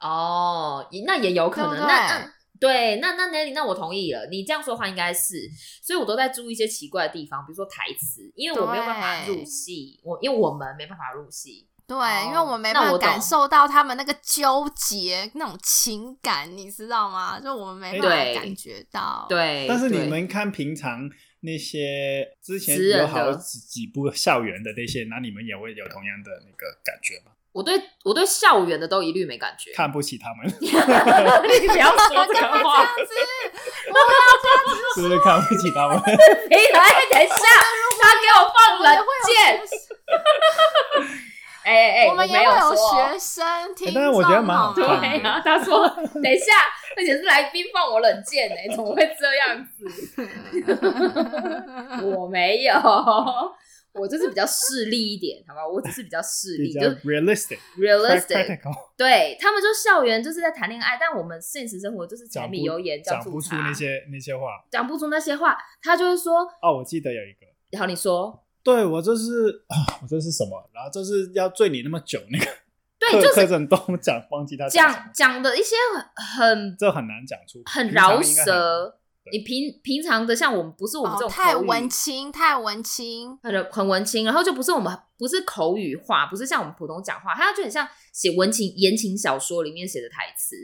[0.00, 1.70] 哦，那也有可能。
[1.70, 4.26] 对不对那那对，那那 Nelly，那我同意了。
[4.30, 5.48] 你这样说的话，应该是，
[5.82, 11.68] 所以我都在注意一些奇怪的地方，比如说台词，因为我没有办法入戏，我因为我们没办法入戏。
[11.86, 17.38] 对，哦因为我没办法感受到他们那个纠结那种情感，你知道吗？
[17.38, 21.08] 就我们没办法感觉到。，对，但是你对们看平常
[21.40, 27.32] 那些之前有好几几部校园的那些，那你们也会有同样的那个感觉吗？
[27.52, 29.70] 我对我对校园的都一律没感觉。
[29.74, 30.68] 看不起他们， 你
[31.68, 32.84] 不要说这个话，
[34.96, 35.96] 是不是看不起他们？
[36.02, 37.36] 哎，来，等一下，
[38.00, 39.60] 他给我放冷箭。
[41.84, 42.74] 哎哎哎，我们也有会有。
[42.76, 46.52] 学生听众，但是我觉得蛮好好吗看对啊，他说等一下，
[46.96, 49.84] 而且是来宾放我冷箭哎、怎么会这样子？
[52.06, 52.74] 我没有，
[53.92, 55.66] 我就是比较势利一点，好吧？
[55.66, 58.46] 我只是比较势利，就 realistic、realistic。
[58.46, 64.46] practical，对他们就校园就是在谈恋爱，但我们现实生活就是柴米油盐酱讲不，出那些那些话。
[64.70, 70.70] 讲不出那些话，他就是说，哦，我记得有一个，然后你说，对我这是啊，我这是什么？
[70.72, 72.46] 然后就是要醉你那么久那个
[72.98, 75.76] 对，柯就是柯震东讲忘记他讲讲讲的一些
[76.16, 78.98] 很很这很难讲出，很饶舌。
[79.32, 83.38] 你平平常的像我们不是我们这种哦太文青，太文青。
[83.42, 90.56] 很很文青，然后就不是我们不是口语化，不是像我们普通讲话，它就很像写文情言情小说里面写的台词。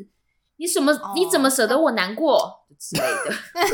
[0.56, 0.92] 你什么？
[0.92, 3.34] 哦你怎么舍得我难过之类的，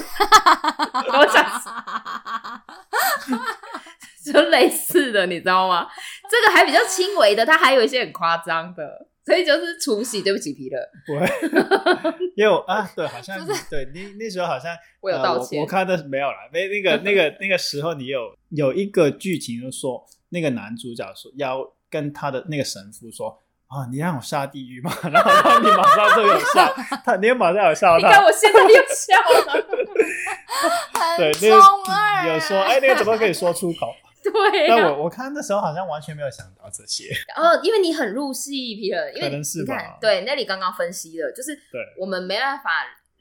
[1.19, 1.45] 我想
[4.33, 5.87] 就类似的，你知道吗？
[6.31, 10.23] 这个还比较轻微的，它还有一些很夸张的，所以就是除夕。
[10.23, 11.27] 对不起，皮勒，不会，
[12.37, 13.39] 因为我啊，对，好像
[13.71, 23.43] 对那那时候好像我有呃道歉我看的没有啦，那那个那个那个时候你有有一个剧情就说那个男主角说要跟他的那个神父说。
[23.69, 23.83] 啊！
[23.91, 24.97] 你让我下地狱吗？
[25.11, 26.73] 然后他你马上就有笑，
[27.05, 29.67] 他你也马上有笑他你看，我现在又笑了。
[31.19, 32.23] 对，很那。
[32.23, 33.93] 个有说，哎，那个怎么可以说出口？
[34.33, 41.81] 对、啊，但我我看那时候好像完全没有想到这些，哦，因为你很入戏，皮勒，因为可能是你看吧对，Nelly 刚刚分析了，就是对。
[41.99, 42.71] 我们没办法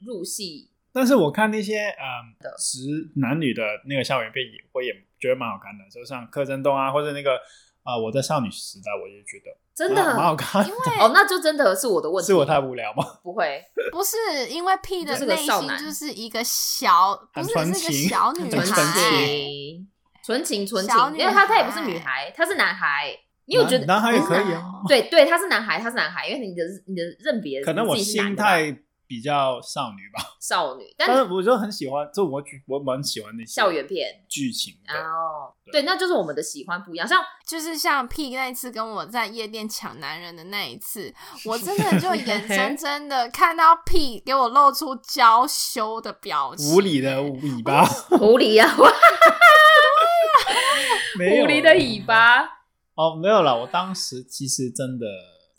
[0.05, 7.39] 入戏，但是我看那些嗯直男女的那个校园片，也我也觉得蛮好看的，就像柯震东啊，或者那个
[7.83, 10.03] 啊、我的少女时代，我也觉得真的？
[10.03, 10.67] 蛮蛮好看的。
[10.67, 13.19] 因为哦，那就真的是我的问题，是我太无聊吗？
[13.21, 13.63] 不会。
[13.91, 14.17] 不是
[14.49, 18.65] 因为 P 的内心就是一个小，不是一情个小女孩，
[19.09, 19.87] 情，
[20.25, 28.75] 纯情纯情，因为他他也不是女孩，他是男孩，因为我觉得男男孩也可以哦啊，对对，他是男孩，他是男孩，因为你的你的认别可能我心态
[29.07, 34.73] 比较少女吧， 少女，但但是我就很喜欢，就我我蛮喜欢那些校园片剧情。
[34.87, 41.13] 哦，对对，那就是我们的喜欢不一样，像就是像 P 那一次跟我在夜店抢男人的那一次，
[41.45, 47.87] 我真的 就眼睁睁的看到 P 给我露出娇羞的表情，无理的尾巴，
[48.19, 48.67] 无理啊，
[51.19, 52.43] 没有狐狸的尾巴
[52.95, 53.59] 哦，没有了。
[53.59, 55.05] 我当时其实真的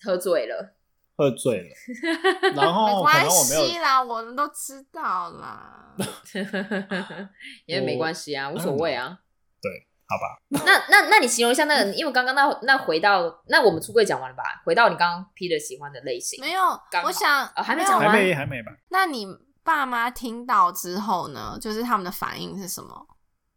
[0.02, 0.74] 喝醉了，
[1.16, 1.68] 喝醉了，
[2.54, 5.94] 然没后可关能我没有系啦，我们都知道啦。
[7.66, 9.18] 因为没关系啊，无所谓啊。
[9.62, 9.70] 对
[10.08, 14.44] 好吧，那那那你形容一下那个，因为刚刚那那回到那我们出柜讲完了吧？
[14.64, 16.60] 回到你刚刚 Peter 喜欢的类型，没有
[16.90, 19.26] 刚，好我想、有哦还没讲完还没还没吧那你
[19.64, 21.58] 爸妈听到之后呢？
[21.60, 23.04] 就是他们的反应是什么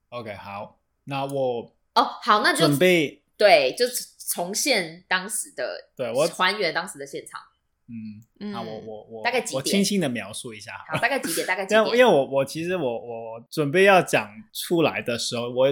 [0.10, 0.79] ？？OK，好，
[1.10, 3.86] 那我哦，好，那就准备，对，就
[4.34, 7.42] 重现当时的，对我还原当时的现场。
[7.88, 11.48] 嗯，嗯，那我我我大概几点我轻轻的描述一下好好，大概几点？
[11.48, 12.06] 大概几 因为因为？
[12.06, 15.68] 我我其实我我准备要讲出来的时候，我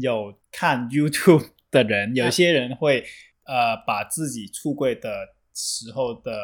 [0.00, 3.04] 有看 YouTube 的人，有些人会
[3.44, 5.10] 呃把自己出柜的
[5.52, 6.38] 时候的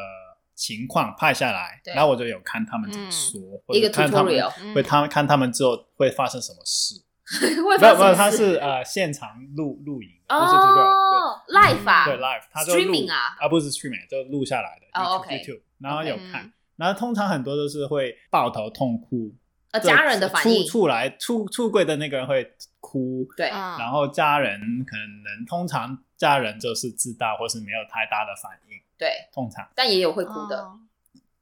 [0.57, 7.01] 情况拍下来，然后我就有看他们怎么嗯说，或一个者看他们 tutorial 嗯会他们看他们之后会发生什么事。
[7.41, 8.57] 会没有没有，他是？
[8.57, 13.37] 呃现场录录影，不是 tutorial 哦，，live 啊，对 live，他就录 Streaming 啊？
[13.39, 19.35] 啊不是 streaming，就录下来的哦 YouTube OK 然后有看，然后通常很多都是会抱头痛哭，
[19.73, 20.63] 呃，家人的反应。
[20.65, 29.67] 出，出来出出柜的那个人会哭，对，嗯，然后家人可能通常家人就是知道或是没有太大的反应，对，通常。
[29.75, 30.79] 但也有会哭的，哦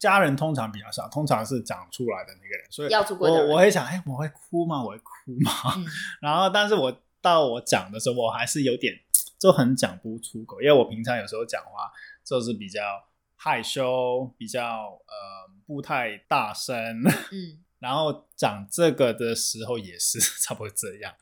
[0.00, 2.88] 家人通常比较少，通常是讲出来的那个人，所以
[3.30, 4.82] 我我会想，哎，我会哭吗？
[4.82, 5.52] 我会哭吗？
[5.76, 5.86] 嗯，
[6.20, 8.94] 然后，但是我到我讲的时候，我还是有点
[9.38, 11.92] 就很讲不出口，因为我平常有时候讲话
[12.24, 12.80] 就是比较
[13.36, 14.62] 害羞，比较
[15.06, 16.74] 呃不太大声，
[17.30, 21.14] 嗯， 然后讲这个的时候也是差不多这样。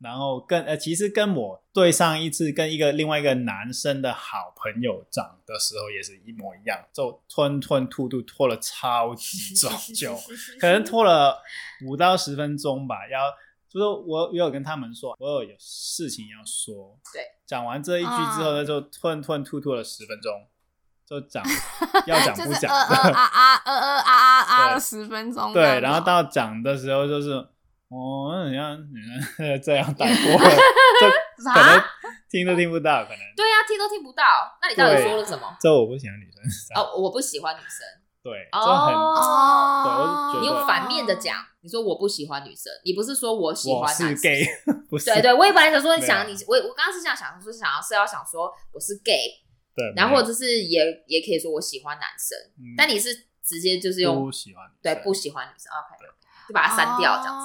[0.00, 10.18] 然后跟呃，其实跟我对上一次跟一个另外一个男生的好朋友讲的时候也是一模一样，就吞吞吐吐拖了超级久久，
[10.60, 11.38] 可能拖了
[11.86, 12.94] 五到十分钟吧。
[13.10, 13.30] 要
[13.68, 16.96] 就是我也有跟他们说，我有有事情要说。
[17.12, 20.46] 对，讲完这一句之后呢，就吞吞吐吐了十分钟，
[21.04, 21.44] 就讲
[22.06, 27.46] 要讲不讲呃呃啊啊呃呃啊啊啊对了十分钟对，然后到讲的时候就是，
[27.88, 28.96] 哦，那你像你
[29.36, 30.50] 看这样带过了，
[31.00, 31.08] 这
[31.50, 31.82] 可能
[32.30, 34.24] 听都听不到，可能对呀，听都听不到，
[34.60, 35.56] 那你到底对说了什么？
[35.60, 37.86] 这我不喜欢女生，哦，我不喜欢女生，
[38.22, 44.44] 对，就很哦，对我就觉得你用反面的讲，你说我不喜欢女生，你不是说我喜欢男生 gay，
[44.90, 49.32] 不是对对，我也本来想说，没有想你，我我刚刚是这样想，说想要是要想说我是 gay，
[49.74, 53.08] 对，然后没有或者是也也可以说我喜欢男生，嗯但你是
[53.42, 56.04] 直接就是用不喜欢女生，对不喜欢女生，OK，
[56.48, 57.38] 就把它删掉这样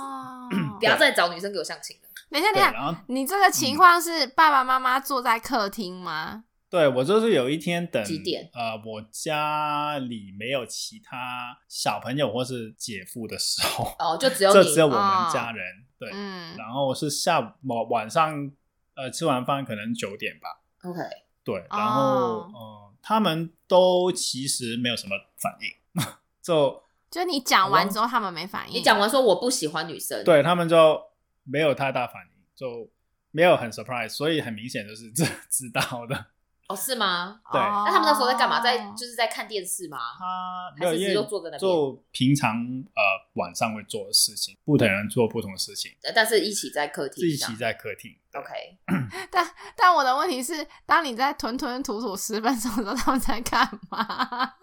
[0.50, 2.10] 子，子 不要再找女生给我相亲了。
[2.30, 6.46] 等一下，等对，一下，然后你这个情况是爸爸妈妈坐在客厅吗？
[6.70, 8.50] 对我就是有一天等几点？
[8.52, 15.22] 呃，我家里没有其他小朋友或是姐夫的时候，哦，就只有 只有我哦。
[15.24, 15.64] 们家人，
[16.00, 18.52] 对，嗯，然后是下午晚晚上
[18.96, 21.00] 呃吃完饭可能九点吧，OK，
[21.44, 22.50] 对，然后、哦。
[22.54, 26.04] 呃，他们都其实没有什么反应，
[26.42, 26.82] 就
[27.14, 28.78] 就你讲完之后，他们没反应。
[28.78, 31.00] 你讲完说我不喜欢女生，对他们就
[31.44, 32.90] 没有太大反应，就
[33.30, 36.26] 没有很 surprise，所以很明显就是知知道的。
[36.70, 37.42] 哦是吗？
[37.52, 38.62] 对哦那他们那时候在干嘛？
[38.62, 39.98] 在就是在看电视吗？
[40.18, 42.56] 他没有，还是因为只有坐在那边就平常
[42.96, 43.04] 呃
[43.34, 48.12] 晚上会做的事情，不同人做不同的事情，呃但是一起在客厅，一起在客厅。
[48.34, 48.50] OK，
[49.30, 49.46] 但
[49.76, 54.54] 但我的问题是，当你在吞吞吐吐十分钟的时候，他们在干嘛？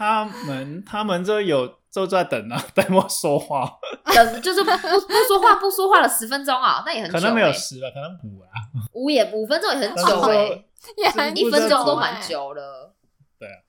[0.00, 3.70] 他们 他们就有就在等啊，等我说话，
[4.14, 4.88] 等 就是不不
[5.28, 8.48] 说话，不说话了十分分钟啊，那也很久、欸，可能没有十吧，可能五啊。
[8.94, 10.64] 五也五分钟也很久哎、说
[10.96, 12.22] 也很一分钟都欸蛮。
[12.22, 12.94] 久了。
[13.38, 13.60] 对啊，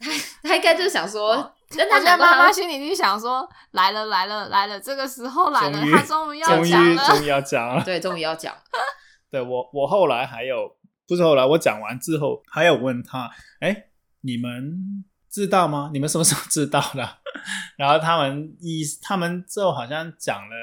[0.00, 6.90] 他他应该就想说，但他想他妈妈心里一定想说：来了来了来了，这个时候来了，他终于要终讲了。
[6.92, 7.84] 于终于要讲了。
[7.84, 8.60] 对，终于要讲了，
[9.30, 10.76] 对我，我后来还有，
[11.06, 13.30] 不是后来我讲完之后，还有问他，
[13.60, 13.84] 哎，
[14.22, 15.04] 你们
[15.36, 15.90] 知道吗？
[15.92, 17.18] 你们什么时候知道的？
[17.76, 20.56] 然后他们意，他们就好像讲了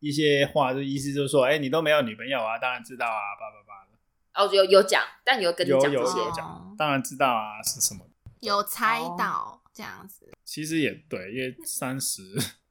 [0.00, 3.92] 一些话，就意思就是说，哎，你都没有女朋友啊，当然知道啊，叭叭叭的，
[4.32, 8.00] 哦，有有讲，但有跟你有有有讲这些，哦讲，当然知道啊，是什么？
[8.40, 12.22] 有猜哦到这样子，其实也对，因为三十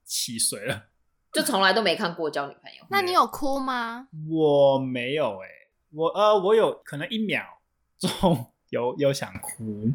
[0.03, 0.85] 七岁了，
[1.31, 2.83] 就从来都没看过交女朋友。
[2.89, 4.07] 那你有哭吗？
[4.27, 5.47] 我没有哎、
[5.91, 7.43] 我呃，我有可能一秒
[7.99, 9.91] 钟有有想哭，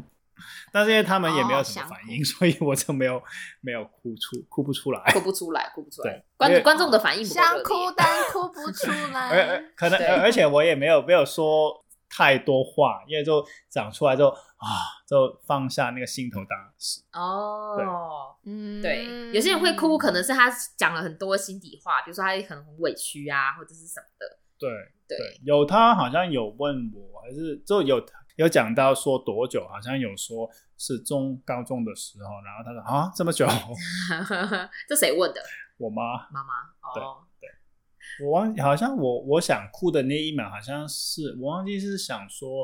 [0.71, 3.21] 但是因为他们也没有什么反应，所以我就没有
[3.61, 5.01] 没有哭出哭不出来。
[5.13, 6.23] 哭不出来，哭不出来对。
[6.37, 7.43] 观观众的反应想。
[7.63, 9.73] 哭但哭不出 来而。
[9.75, 14.67] 可能而而且我也没有没有说太多话，因为就讲出来之后啊，
[15.07, 17.01] 就放下那个心头大石。
[17.13, 24.39] 哦，嗯，对，有些人会哭，可能是他讲了很多心底话，比如说他可能很委屈啊，或者是什么的。
[24.57, 24.69] 对
[25.07, 28.03] 对，有他好像有问我，还是就有
[28.39, 33.45] 有讲到说多久，好像有说是中高中的时候，然后他说啊这么久，
[34.87, 35.41] 这谁问的？
[35.77, 36.53] 我妈妈妈。
[36.81, 37.27] 哦，
[38.23, 42.63] 我忘好像我我想哭的那一秒，好像是我忘记是想说，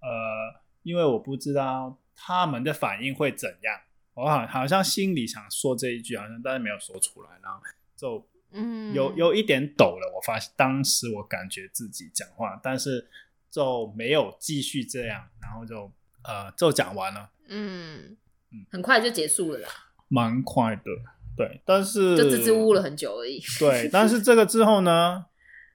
[0.00, 3.80] 呃，因为我不知道他们的反应会怎样，
[4.14, 7.60] 我好好像心里想说这一句，好像但是没有说出来，然后
[7.96, 10.12] 就嗯，有有一点抖了。
[10.16, 13.08] 我发现当时我感觉自己讲话，但是
[13.54, 15.88] 就没有继续这样，然后就
[16.24, 18.16] 呃就讲完了，嗯，
[18.72, 19.68] 很快就结束了啦，
[20.08, 20.82] 蛮快的，
[21.36, 23.40] 对，但是就支支吾吾了很久而已。
[23.60, 25.26] 对，但是这个之后呢，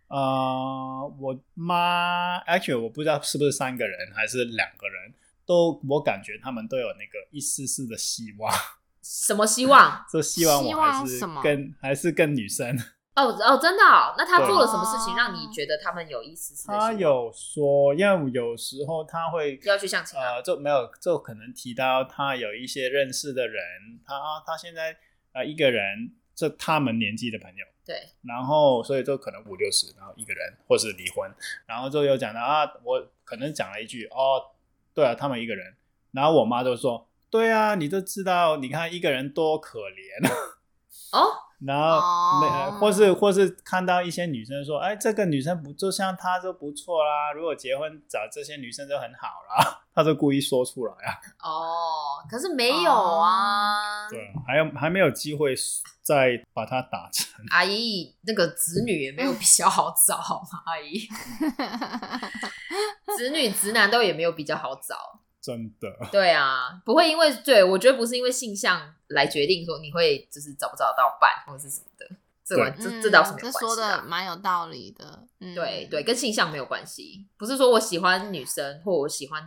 [0.09, 5.13] 呃，我妈，actually 我不知道是不是三个人还是两个人，
[5.45, 8.53] 都我感觉他们都有那个一丝丝的希望，
[9.01, 10.05] 什么希望？
[10.11, 12.77] 这希望我还是跟还是跟女生
[13.15, 14.15] 哦哦，真的哦？
[14.17, 16.67] 那他做了什么事情哦让你觉得他们有意思？
[16.67, 20.35] 他有说，因为有时候他会要去相亲啊？
[20.35, 23.61] 呃，就没有就可能提到他有一些认识的人，
[24.05, 24.13] 他
[24.45, 24.95] 他现在
[25.33, 31.29] 呃一个人，这他们年纪的朋友，对，然后所以就可能五六十，然后一个人或是离婚，
[31.65, 34.41] 然后就有讲到啊，我可能讲了一句哦，
[34.93, 35.75] 对啊，他们一个人，
[36.11, 40.31] 然后我妈就说，对啊，你都知道，你看一个人多可怜，
[41.11, 41.27] 哦，
[41.65, 41.99] 然后
[42.41, 54.07] 那、呃哦或是或是看到一些女生说，哎，这个女生不就像她就不错啦，如果结婚找这些女生就很好啦， 她就故意说出来啊，哦，可是没有啊。
[54.09, 55.53] 对，还有还没有机会
[56.01, 57.27] 再把它打成。
[57.49, 60.61] 阿姨，那个子女也没有比较好找，好吗？
[60.65, 61.07] 阿姨，
[63.17, 65.19] 子女直男都也没有比较好找。
[65.41, 72.09] 真的，对啊，不会因为对我觉得不是因为性向来决定说你会就是找不找得到伴或者是什么的，
[72.43, 74.03] 这完这嗯这倒是没关系、说的啊。
[74.05, 75.27] 蛮有道理的。
[75.39, 79.41] 嗯，对对，跟性向没有关系，不是说我喜欢女生或我喜欢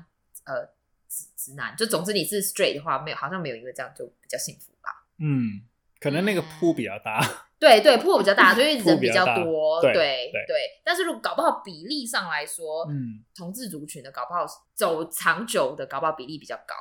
[0.44, 0.64] 呃
[1.06, 5.06] 直直男，就总之你是 straight 的话，没有好像没有因为这样就比较幸福吧。
[5.18, 5.60] 嗯，
[6.02, 7.20] 可能那个铺比较大。
[7.58, 14.44] 对对，铺比较大，就因为人比较多，对对对但是如果搞不好比例上来说，嗯，同志族群的搞不好
[14.74, 16.74] 走长久的搞不好比例比较高，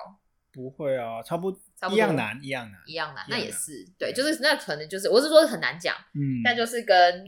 [0.51, 2.81] 不会啊，差不差不多一样难，一样难。
[2.87, 7.25] 一样难，那也是对，就是那可能就是我是说很难讲，嗯，但就是跟。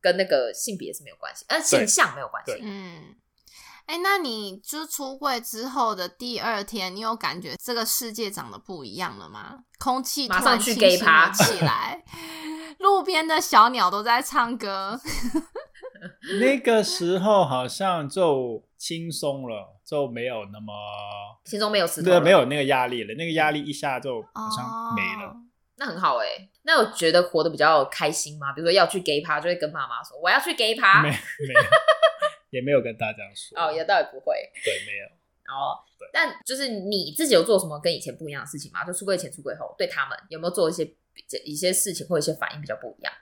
[0.00, 2.52] 跟那个性别是没有关系，呃，性向没有关系。
[2.62, 3.16] 嗯，
[3.88, 9.60] 哎、那你就出柜之后的第二天，你有感觉这个世界长得不一样了吗？
[9.78, 12.04] 空气马上去清 gay 新趴了起来，
[12.78, 15.00] 路边的小鸟都在唱歌。
[16.38, 20.72] 那个时候好像就轻松了，就没有那么
[21.46, 23.14] 心中没有石头了，对没有那个压力了。
[23.14, 25.30] 那个压力一下就好像没了。
[25.30, 25.36] 哦
[25.80, 26.26] 那很好哎、
[26.64, 28.52] 那我觉得活得比较开心吗？
[28.52, 31.60] 比如说要去 gay 趴，就会跟妈妈说我要去 gay 趴没，没有，
[32.50, 33.58] 也没有跟大家说。
[33.58, 34.34] 哦，也倒也不会。
[34.64, 35.06] 对，没有。
[35.54, 38.84] 哦，对但就是你自己有做什么跟以前不一样的事情吗？
[38.84, 40.84] 就出柜前、出柜后，对他们有没有做一些
[41.44, 43.12] 一些事情或一些反应比较不一样？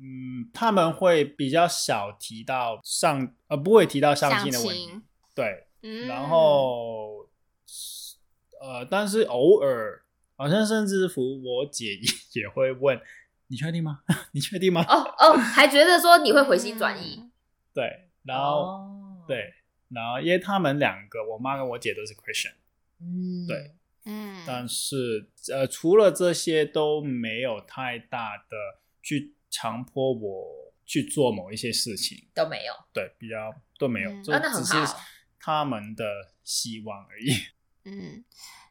[0.00, 5.00] 嗯，他们会比较少提到上，呃，不会提到相亲的问题。
[5.34, 7.28] 对，嗯，然后
[8.60, 10.02] 呃，但是偶尔
[10.36, 12.02] 好像甚至乎我姐也
[12.42, 13.00] 也会问
[13.48, 14.00] ：“你确定吗？
[14.32, 17.30] 你确定吗？”哦哦，还觉得说你会回心转意，嗯
[17.74, 19.54] 对，然后、哦，对，
[19.88, 22.52] 然后因为他们两个，我妈跟我姐都是 Christian，
[23.00, 23.74] 嗯，对，
[24.04, 28.56] 嗯，但是呃，除了这些都没有太大的
[29.02, 32.74] 去强迫我去做某一些事情，都没有。
[32.92, 34.74] 对，比较都没有，嗯就只是
[35.40, 36.04] 他们的
[36.44, 37.32] 希望而已。
[37.90, 38.22] 嗯，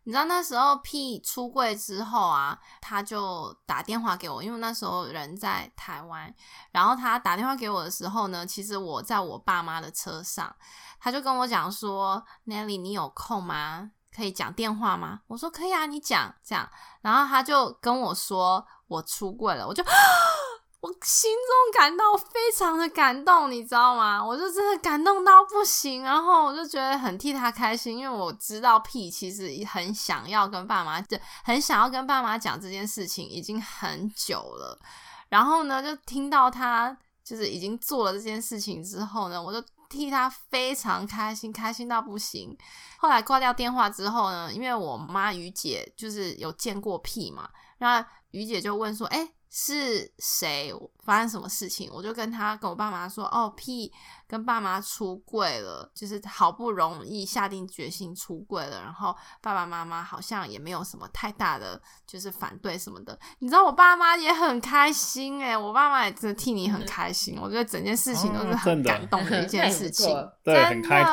[0.08, 6.34] 你知道那时候 P 出柜之后啊，他就打电话给我，因为那时候人在台湾，
[6.72, 10.56] 然后他打电话给我的时候呢，其实我在我爸妈的车上，
[10.98, 13.92] 他就跟我讲说：“Nelly，你有空吗？
[14.16, 16.70] 可以讲电话吗？”我说：“可以啊，你讲。”这样，
[17.02, 19.84] 然后他就跟我说我出柜了，我就。
[20.88, 24.26] 我心中感到非常的感动，你知道吗？
[24.26, 34.80] 我就真的感动到不行，然后我就觉得很替他开心，因为我知道 P 其实很想要跟爸妈，就很想要跟爸妈讲这件事情，已经很久了。
[35.28, 42.58] 然后呢，就听到他就是已经做了这件事情之后呢，我就替他非常开心，开心到不行。
[42.98, 50.74] 后来挂掉电话之后呢，因为我妈于姐就是有见过 P 嘛，然后于姐就问说：“哎、是谁
[51.04, 53.92] 发生什么事情？”我就跟他跟我爸妈说：“哦屁
[54.28, 63.18] 跟爸妈出柜了，就是好不容易下定决心出柜了，然后爸爸妈妈好像也没有什么太大的就是反对什么的。
[63.40, 67.38] 你知道我爸妈也很开心诶、我爸妈也真的替你很开心。
[67.42, 71.04] 我觉得整件事情都是哦很感动的一件 事情，对，很开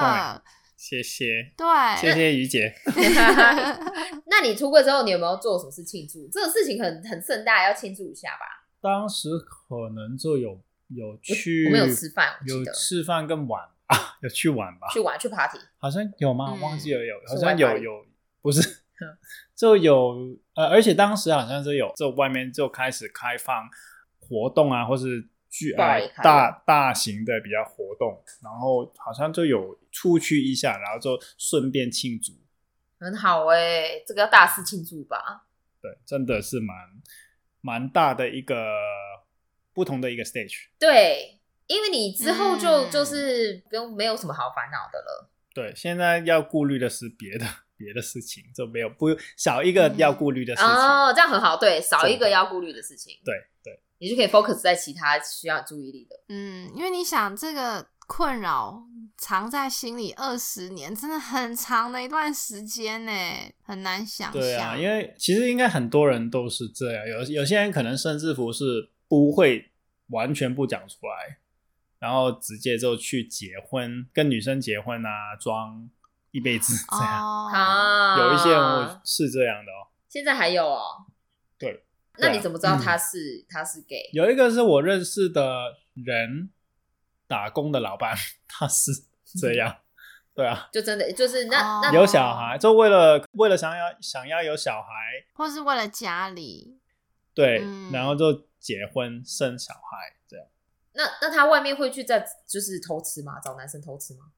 [0.85, 1.67] 谢谢，对，
[1.99, 2.75] 谢谢于姐。
[4.29, 6.29] 那你出柜之后，你有没有做什么事庆祝？
[6.31, 8.67] 这个事情很很盛大，要庆祝一下吧。
[8.83, 14.87] 当时可能就有有去，我们有吃饭，有吃饭跟玩啊，有去玩吧？
[14.93, 15.59] 去玩去 party。
[15.79, 16.53] 好像有吗？
[16.55, 18.05] 嗯忘记了有，好像有有，
[18.43, 18.61] 不是，
[19.57, 23.67] 就有呃，而且当时好像是有，就外面就开始开放
[24.21, 25.27] 活动啊，或是
[26.23, 32.33] 大大型的比较活动，然后好像就有出去一下，然后就顺便庆祝。
[32.99, 35.47] 很好哎、这个要大肆庆祝吧。
[35.83, 36.77] 对，真的是蛮
[37.61, 38.57] 蛮大的一个
[39.75, 40.69] 不同的一个 stage。
[40.79, 45.31] 对，因为你之后就、嗯就是不用没有什么好烦恼的了。
[45.53, 47.47] 对，现在要顾虑的是别的
[47.77, 50.71] 别的事情，就没有不少一个要顾虑的事情。
[50.71, 53.21] 哦，这样很好，对，少一个要顾虑的事情。
[53.25, 56.17] 对对，你就可以 focus 在其他需要注意力的。
[56.29, 58.83] 嗯，因为你想这个困扰
[59.17, 63.13] 藏在心里二十年，真的很长的一段时间呢，
[63.63, 64.41] 很难想象。
[64.41, 69.73] 对啊，因为其实应该很多人都是这样，有有些人可能甚至乎是不会
[70.09, 71.39] 完全不讲出来，
[71.99, 75.89] 然后直接就去结婚，跟女生结婚啊，装
[76.31, 77.25] 一辈子这样。
[77.25, 79.89] 哦，啊，有一些人是这样的哦。
[80.09, 81.07] 现在还有哦。
[82.17, 84.11] 对，那你怎么知道他是、他是 gay？
[84.13, 86.51] 有一个是我认识的人，
[87.27, 88.17] 打工的老板，
[88.49, 88.91] 他是
[89.41, 89.79] 这样。
[90.35, 94.89] 对啊，就真的就是那、哦那有小孩，就为了为了想要想要有小孩，
[95.35, 96.77] 或是为了家里，
[97.33, 100.45] 对，嗯然后就结婚生小孩这样。
[100.95, 103.39] 那那他外面会去在就是偷吃吗？
[103.39, 104.33] 找男生偷吃吗？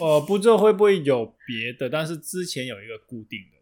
[0.00, 3.58] 呃，不知道会不会有别的，但是之前有一个固定的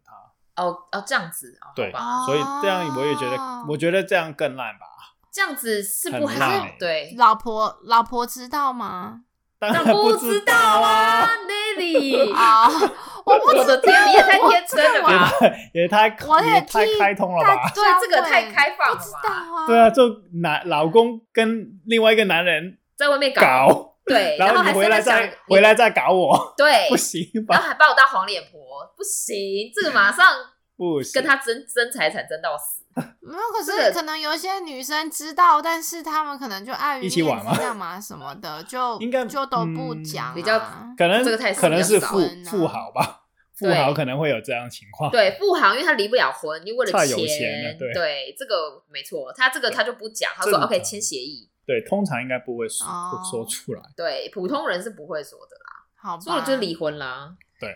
[0.55, 1.91] 哦哦，这样子哦，对
[2.25, 4.85] 所以这样我也觉得哦，我觉得这样更烂吧。
[5.31, 6.75] 这样子是不很好烂欸。
[6.77, 9.21] 对，老婆老婆知道吗？
[9.59, 12.33] 当然那不知道啊，Lily。
[12.35, 12.67] 啊，
[13.23, 15.31] 我不我的天，你也太天真了也吧！
[15.73, 17.69] 也太我也也太开通了吧？
[17.73, 20.03] 对这个太开放了吧不知道啊，对啊，就
[20.41, 27.67] 男老公跟另外一个男人在外面搞，对，然后还你回来再回来再搞我，对， 不行然后？
[27.67, 28.59] 还把我当黄脸婆，
[28.95, 30.33] 不行，这个马上
[30.77, 32.81] 不行，跟他争争财产争到死。
[33.21, 40.59] 没有，可是可能有一些女生知道，但是她们可能就碍于一起玩吗面子干嘛什么的，就应该就都不嗯讲啊，比较
[40.97, 43.21] 可能这个太可能是富富豪吧，
[43.57, 45.09] 富豪可能会有这样情况。
[45.09, 51.49] 对，富豪因为他离不了婚，因为为了太有钱了对对，这个没错，他这个他就不讲，他说 OK 签协议。
[51.65, 53.81] 对，通常应该不会说哦不说出来。
[53.95, 57.35] 对，普通人是不会说的啦，好吧，说了就离婚啦。
[57.59, 57.75] 对，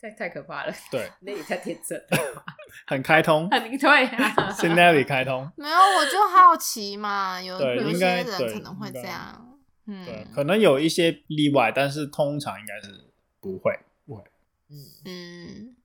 [0.00, 2.44] 太太可怕了，对，那也太天真了。
[2.86, 5.50] 很开通，你对啊，现在里开通。
[5.56, 13.78] 没有，我就好奇嘛，有 对有些应该人可能会这样，嗯对，可能有一些例外，但是通常应该是不会。
[14.06, 14.22] 不会。
[14.70, 15.76] 嗯，嗯。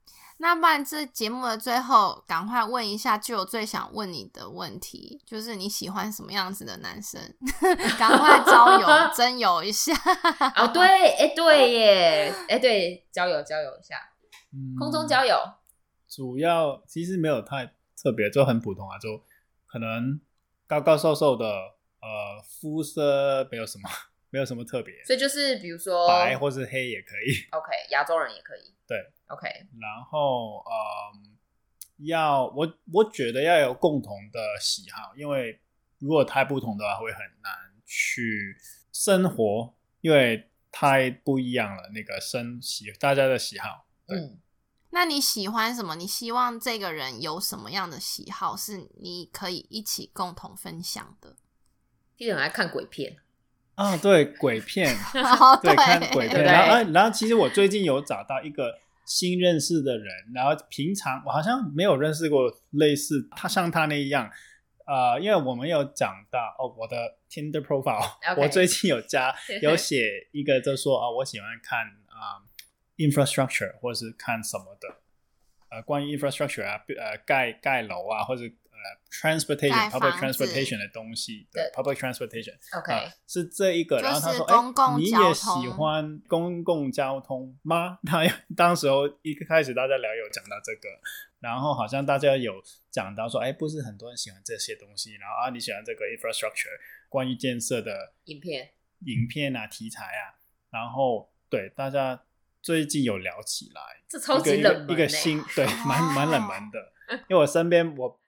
[0.42, 7.20] 那不然这节目的最后，赶快问一下，就有最想问你的问题，就是你喜欢什么样子的男生？
[7.98, 9.92] 赶快交友 征友一下。
[10.56, 13.96] 哦 对，哎对耶，哎对，交友交友一下，
[14.54, 15.36] 嗯空中交友，
[16.08, 17.66] 主要其实没有太
[18.02, 19.22] 特别，就很普通啊，就
[19.66, 20.18] 可能
[20.66, 23.90] 高高瘦瘦的，呃，肤色没有什么，
[24.30, 27.34] 没有什么特别，所以就是比如说白或是黑也可以。
[27.50, 28.74] OK，亚洲人也可以。
[28.88, 28.96] 对
[29.30, 29.48] ，OK，
[29.80, 31.36] 然后，嗯，
[32.06, 35.60] 要我我觉得要有共同的喜好，因为
[35.98, 37.52] 如果太不同的话，会很难
[37.86, 38.56] 去
[38.92, 41.90] 生活，因为太不一样了。
[41.94, 44.38] 那个生喜大家的喜好，对嗯，
[44.90, 45.94] 那你喜欢什么？
[45.96, 51.36] 你希望这个人有什么样的喜好是你可以一起共同分享的？
[52.16, 53.16] 一人爱看鬼片，
[53.76, 56.44] 啊，对，鬼片，哦， 对，看鬼片。
[56.44, 64.30] 然后，啊然后其实我最近有找到一个新认识的人，然后平常我好像没有认识过类似他像他那样，
[64.86, 72.42] 呃，因为我们有讲到哦，我的 Tinder profile，、我最近有加有写一个，就说啊、我喜欢看啊、
[72.96, 74.88] infrastructure 或是看什么的，
[75.70, 78.69] 呃，关于 infrastructure 啊，呃，盖盖楼啊，或者呃
[79.10, 82.54] transportation 盖 public transportation 的东西，public transportation。
[82.78, 83.98] OK，、啊，是这一个。
[84.00, 88.22] 然后他说：“公共哎，你也喜欢公共交通吗？” 他
[88.56, 90.88] 当时候一开始大家聊有讲到这个，
[91.40, 92.54] 然后好像大家有
[92.90, 96.78] 讲到说：“哎，不是很多人喜欢这些东西。”然后啊，你喜欢这个 infrastructure
[97.08, 98.70] 关于建设的影片
[99.06, 100.36] 影片啊、题材啊，
[100.70, 102.22] 然后对大家
[102.62, 106.92] 最近有聊起来，这超级冷门欸一个新对蛮蛮冷门的，
[107.28, 108.20] 因为我身边我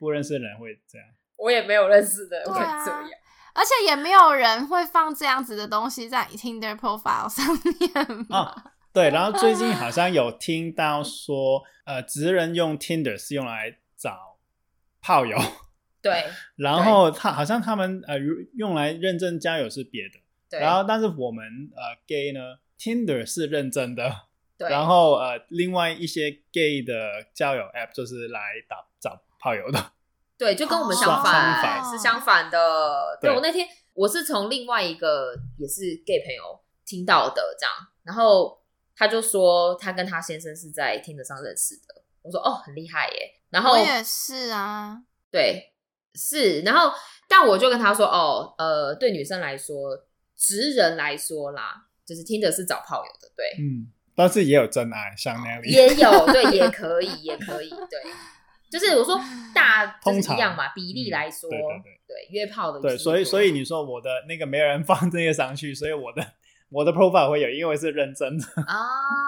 [0.00, 1.06] 不认识的人会这样。
[1.36, 3.08] 我也没有认识的对会啊这样。
[3.52, 7.44] 而且也没有人会放这样子的东西在 Tinder profile 上
[7.78, 8.38] 面吧？
[8.38, 14.38] 啊，对，然后最近好像有听到说，呃，职人用 Tinder 是用来找
[15.02, 15.36] 炮友，
[16.00, 16.24] 对
[16.56, 18.18] 然后他好像他们呃
[18.54, 21.44] 用来认证交友是别的，对，然后但是我们
[21.74, 22.40] 呃 gay 呢
[22.78, 29.92] ，Tinder 是认真的，对，然后呃另外一些 gay 的交友 app 就是来打找炮友的，
[30.38, 33.18] 对，就跟我们哦相反，相反是相反的。
[33.20, 37.74] 对对我那天我是从另外一个也是 gay 朋友听到的，这样，
[38.04, 38.62] 然后
[38.94, 42.02] 他就说他跟他先生是在听得上认识的。
[42.22, 43.40] 我说哦，很厉害耶。
[43.50, 44.96] 然后我也是啊，
[45.30, 45.72] 对
[46.14, 46.92] 是，然后
[47.28, 58.02] 但我就跟他说哦，呃，对女生来说，直人来说啦，就是听的是找炮友的，对，嗯，但是也有真爱，像那里，也有对， 也可以，也可以，对。
[58.70, 59.20] 就是我说
[59.54, 66.24] 大通常一样嘛，比例嗯来说，对对对对约炮的对，所以所以你说我的那个没有人放这些上去，所以我的
[66.70, 68.76] 我的 profile 会有，因为是认真的，啊，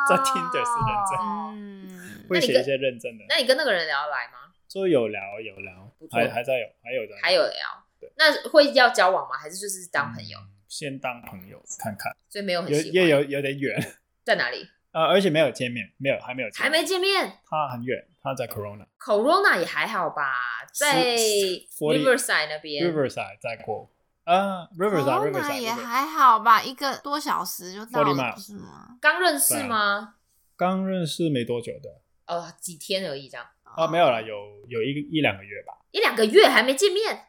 [0.08, 3.24] 在 Tinder 是认真嗯，会写一些认真的。
[3.28, 4.52] 那你跟那个人聊得来吗？
[4.68, 9.36] 就有聊有聊还还在有还有的还有聊对，那会要交往吗？
[9.36, 10.38] 还是就是当朋友？
[10.38, 12.94] 嗯先当朋友看看，所以没有很有喜欢。
[12.94, 13.78] 也有有点远，
[14.24, 14.66] 在哪里？
[14.92, 17.38] 呃，而且没有见面，没有还没有见还没见面。
[17.48, 20.32] 他很远，他在 Corona Corona 也还好吧，
[20.72, 22.86] 在40 Riverside 那边。
[22.86, 23.90] Riverside 在过，
[24.24, 28.98] 呃 Riverside 那 Riverside 也还好吧，一个多小时就到了，不是吗？
[29.00, 30.14] 刚认识吗？
[30.56, 34.36] 刚认识没多久的，呃，几天而已，这样啊，没有了，有
[34.68, 35.72] 有一个一两个月吧。
[35.90, 37.26] 一两个月还没见面。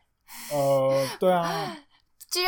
[0.51, 1.77] 呃，对啊，
[2.29, 2.41] 就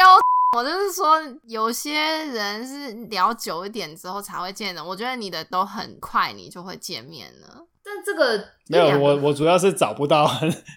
[0.56, 4.82] 我就是说，有些人是聊久一点之后才会见的。
[4.82, 7.68] 我觉得你的都很快，你就会见面了。
[7.84, 8.38] 但这个
[8.68, 10.26] 没有我我主要是找不到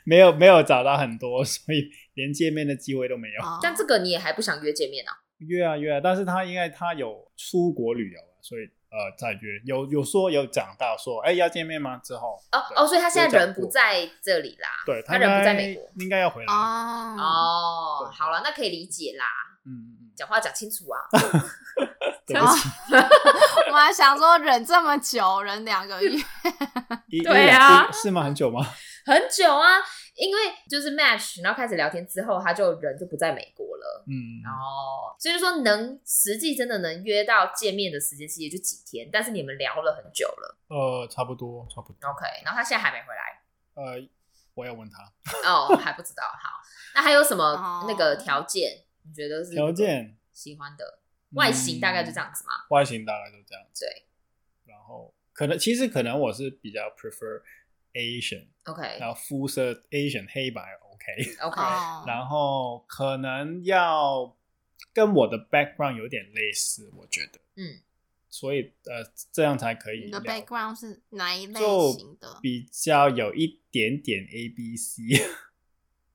[0.04, 3.42] 没有没有找到很多，所以连见面的机会都没有。
[3.44, 5.14] 哦但这个你也还不想约见面啊？
[5.46, 11.96] 约啊约啊，但是他因为他有出国旅游啊，所以呃再约，有有说有讲到说，哎要见面吗？
[11.98, 15.88] 之后哦哦，所以他现在人不在这里啦，对他人不在美国。
[16.00, 16.52] 应该要回来。
[16.52, 19.24] 哦，哦，好了，那可以理解啦，
[19.68, 21.00] 嗯嗯嗯，讲话讲清楚啊。
[22.28, 22.68] 对不起，
[23.72, 26.10] 我还想说忍这么久，忍两个月，
[27.08, 28.22] 一对啊是吗？
[28.24, 28.60] 很久吗？
[29.06, 29.78] 很久啊，
[30.14, 34.04] 因为就是 match，然后开始聊天之后，他就人就不在美国了。
[34.06, 42.10] 嗯，然后，所以就说能实际真的能约到见面的时间，其实也就几天，但是你们聊了很久了呃，差不多差不多。
[42.10, 42.26] ，OK。
[42.44, 43.40] 然后他现在还没回来，
[43.72, 44.06] 呃，
[44.52, 46.24] 我要问他哦，还不知道。
[46.24, 46.60] 好，
[46.94, 48.84] 那还有什么哦那个条件？
[49.08, 50.98] 你觉得是条件，喜欢的
[51.32, 52.52] 外形大概就这样子嘛？
[52.70, 53.84] 外形大概就这样子。
[53.86, 54.04] 对
[54.66, 57.40] 然后可能其实可能我是比较 prefer
[57.94, 64.36] Asian，，OK 然后肤色 Asian 黑白 OK，OK， 哦，然后可能要
[64.92, 67.80] 跟我的 background 有点类似，我觉得，嗯，
[68.28, 71.58] 所以呃这样才可以你的 background 是哪一类
[71.92, 72.38] 型的？
[72.42, 75.02] 比较有一点点 A B C，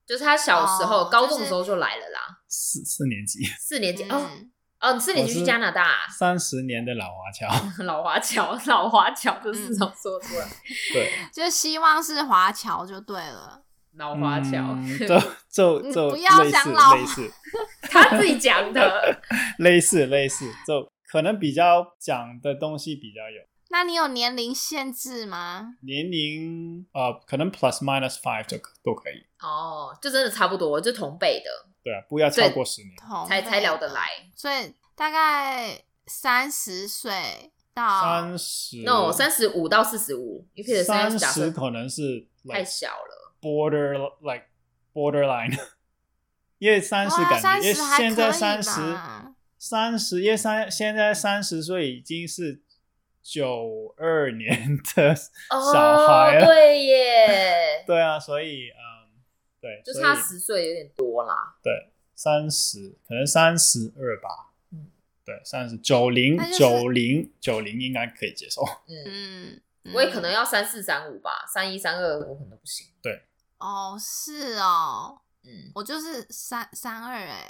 [0.05, 4.51] 就是他小时候、哦高中的时候就来了啦，四四年级， 四年级、哦嗯，
[4.81, 7.47] 哦，你四年级去加拿大、啊三十年的老华侨，
[7.83, 10.47] 老华侨，老华侨这四种说出来，
[10.93, 13.61] 对，就希望是华侨就对了。
[13.95, 15.19] 老华侨，嗯就
[15.51, 17.31] 就就不要类似讲老类似
[17.83, 19.21] 他自己讲的。
[19.59, 23.39] 类似类似，就可能比较讲的东西比较有。
[23.73, 25.77] 那你有年龄限制吗？
[25.81, 31.49] 年龄呃，可能 plus minus five 就都可以，哦，就真的差不多，就同辈的
[31.83, 32.95] 对啊，不要超过十年。
[33.27, 34.29] 才才聊得来。
[34.35, 40.47] 所以大概三十岁到三十 no，三十五到四十五，
[40.85, 43.33] 三十可能是太小了。
[43.41, 44.45] border like
[44.93, 45.51] borderline，
[46.59, 48.97] 因为三十感觉，现在三十
[49.57, 52.61] 三十，因为三现在三十岁已经是
[53.23, 59.15] 九二年的小孩哦，了，对耶， 对啊，所以嗯，
[59.61, 61.55] 对，就差十岁有点多啦。
[61.63, 64.91] 对，三十可能三十二吧，嗯。
[65.25, 72.87] 对，三十九零九零九零应该可以接受，嗯，嗯，我也可能要三四三五吧，三一三二我可能都不行。
[73.01, 73.23] 对。
[73.57, 77.49] 哦，是哦，嗯，我就是三三二哎，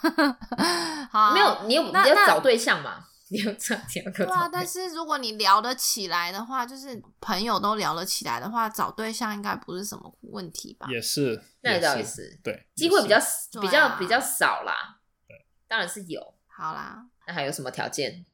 [1.12, 3.06] 好，没有，你有你要找对象嘛？
[3.30, 10.86] 你要找第二个对啊，但是如果你聊得起来的话，就是朋友都聊得起来的话，找对象应该不是什么问题吧？
[10.90, 13.18] 也是，那也倒也是对，机会比较
[13.60, 14.98] 比较比较少啦。
[15.28, 16.34] 对，当然是有。
[16.46, 18.26] 好啦，那还有什么条件？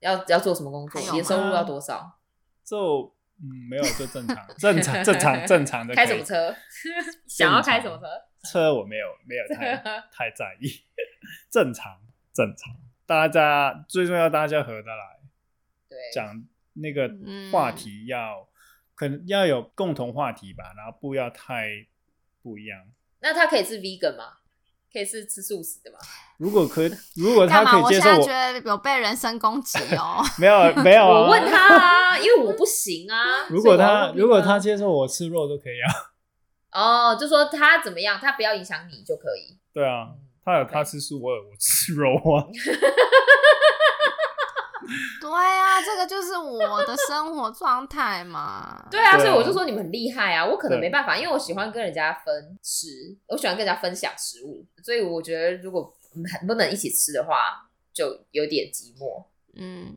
[0.00, 1.00] 要要做什么工作？
[1.12, 2.18] 年收入要多少？
[2.64, 6.54] 就嗯没有就正常正常正常正常的开什么车？
[7.26, 8.04] 想要开什么车？
[8.44, 9.76] 车我没有没有太
[10.12, 10.68] 太在意，
[11.50, 11.98] 正 常
[12.34, 12.74] 正常，
[13.14, 15.20] 大家最重要大家合得来，
[15.88, 16.42] 对，讲
[16.74, 18.48] 那个嗯话题要、
[18.94, 21.68] 可能要有共同话题吧，然后不要太
[22.42, 22.78] 不一样。
[23.20, 24.38] 那他可以是 vegan 吗？
[24.92, 25.98] 可以是吃素食的吗？
[26.36, 26.82] 如果可
[27.16, 30.22] 如果他可以接受我，现在觉得有被人身攻击哦。
[30.38, 33.46] 没 有没有、 啊，我问他啊，因为我不行啊。
[33.48, 35.80] 如果他如果他他接受我吃肉都可以
[36.72, 39.58] 啊，哦，就说他怎么样，他不要影响你就可以。
[39.72, 42.44] 对啊，嗯他有他吃素，我有我吃肉啊，
[45.20, 48.84] 对啊，这个就是我的生活状态嘛。
[48.90, 59.24] 对啊，所以我就说你们很厉害啊，我可能对没办法，因为我喜欢跟人家分吃，我喜欢跟人家分享食物，所以我觉得如果很不能一起吃的话，就有点寂寞。
[59.54, 59.96] 嗯，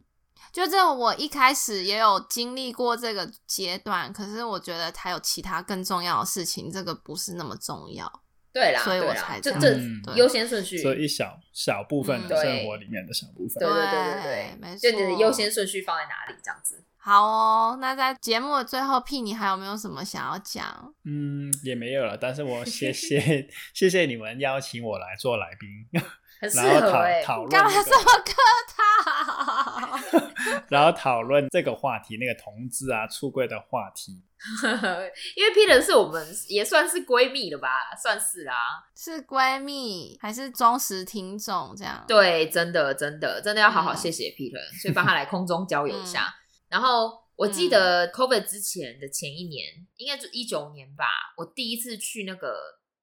[0.54, 8.22] 就这我一开始也有经历过这个阶段，可是我觉得还有其他更重要的事情，这个不是那么重要。
[8.56, 9.78] 对啦，所以我对啦才这这
[10.16, 13.68] 优先顺序，所以一小小部分的嗯生活里面的小部分对。
[13.68, 16.82] 对对对对对，没就你的错优先顺序放在哪里这样子。
[16.98, 20.94] 好哦，那在节目的最后，P 你还有没有什么想要讲？
[21.04, 26.02] 嗯，也没有了，但是我谢谢 谢谢你们邀请我来做来宾，
[26.40, 28.34] 很适然后讨合哎、讨论干嘛这么客
[28.76, 30.26] 套？
[30.70, 34.24] 然后讨论这个话题，那个同志啊出柜的话题。
[35.36, 37.70] 因为 Peter 是我们也算是闺蜜了吧，
[38.02, 38.84] 算是啦。
[38.96, 41.74] 是闺蜜还是忠实听众？
[41.76, 46.34] 这样对，真的真的真的要好好嗯谢谢 Peter，、所以帮他来空中交友一下。
[46.70, 49.66] 然后我记得 COVID 之前的前一年，
[49.98, 51.06] 应该就一九年吧，
[51.38, 52.56] 我第一次去那个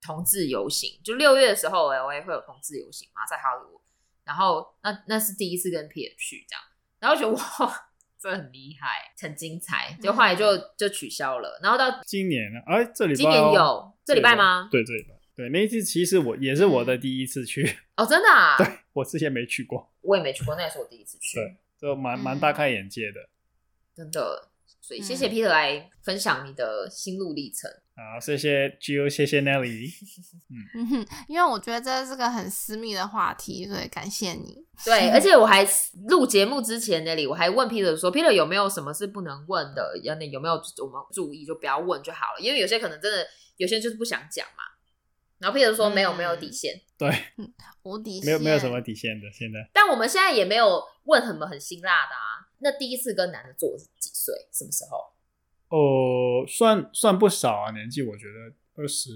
[0.02, 3.80] 同志游行，就六月的时候我也会有同志游行嘛，在哈利坞。
[4.24, 6.62] 然后那那是第一次跟 Peter 去这样，
[6.98, 7.90] 然后觉得哇，
[8.20, 9.96] 这很厉害，很精彩。
[10.02, 12.60] 就后来就就取消了，然后到今年呢？
[12.66, 14.68] 哎，这礼拜今年哦有这礼拜吗？
[14.70, 15.14] 对，这礼拜。
[15.34, 17.64] 对，那一次其实我也是我的第一次去，
[17.96, 21.38] 哦，真的啊， 对我之前没去过，我也没去过，那也是我第一次去。
[21.38, 23.28] 对就蛮蛮嗯大开眼界的。
[23.96, 24.50] 真的，
[24.80, 27.68] 所以谢谢嗯 Peter 来分享你的心路历程。
[27.94, 29.90] 好，谢谢 Jill，谢谢 Nelly。
[30.74, 34.64] 嗯哼，因为我觉得这是个很私密的话题，所以感谢你。
[34.84, 35.66] 对，而且我还
[36.08, 39.92] 录节目之前那里，我还问 Peter 说，Peter 有没有什么是不能问的？
[40.02, 43.26] 有有没有我们注意就不要问就好了，因为有些可能真的
[43.58, 44.64] 有些人就是不想讲嘛。
[45.38, 47.12] 然后 Peter 说没有嗯没有底线， 对，
[47.82, 52.48] 无底线没有没有什么底线的，现在但我们现在也没有问什么很辛辣的啊。
[52.60, 54.32] 那第一次跟男的做是几岁？
[54.52, 55.12] 什么时候？
[55.72, 59.08] 哦，算算不少啊，年纪我觉得二十，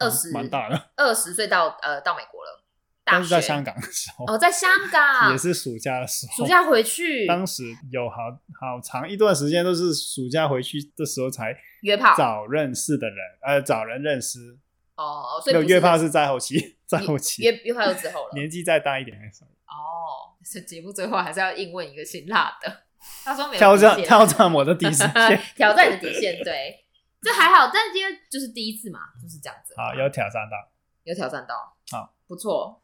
[0.00, 0.90] 二十蛮大的。
[0.96, 2.64] 二十岁到呃到美国了，
[3.04, 8.16] 但是在香港的时候，哦，在香港也是暑假的时候，暑假回去当时有好
[8.60, 14.58] 好长一段时间都是暑假回去的时候才约炮找认识的人，呃，找人认识。
[14.96, 18.30] 哦，所以约炮是在后期，在后期约约炮就之后了。
[18.34, 22.82] 年纪再大一点的时候，哦，这节目最后还是要硬问一个辛辣的。
[23.24, 25.08] 他说没有挑战挑战我的底线。
[25.56, 26.84] 挑战你的底线，对，
[27.22, 29.74] 这还好，但今天就是第一次嘛，就是这样子。
[29.76, 30.56] 好，有挑战到，
[31.04, 31.54] 有挑战到，
[31.90, 32.80] 好，不错。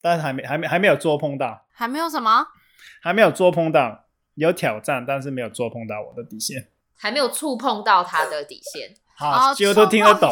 [0.00, 2.46] 但是还没还没还没有捉碰到，还没有什么？
[3.02, 6.70] 还没有捉碰到，有挑战，但是没有捉碰到我的底线。
[7.00, 10.30] 还没有触碰到他的底线，好，几乎都听得懂。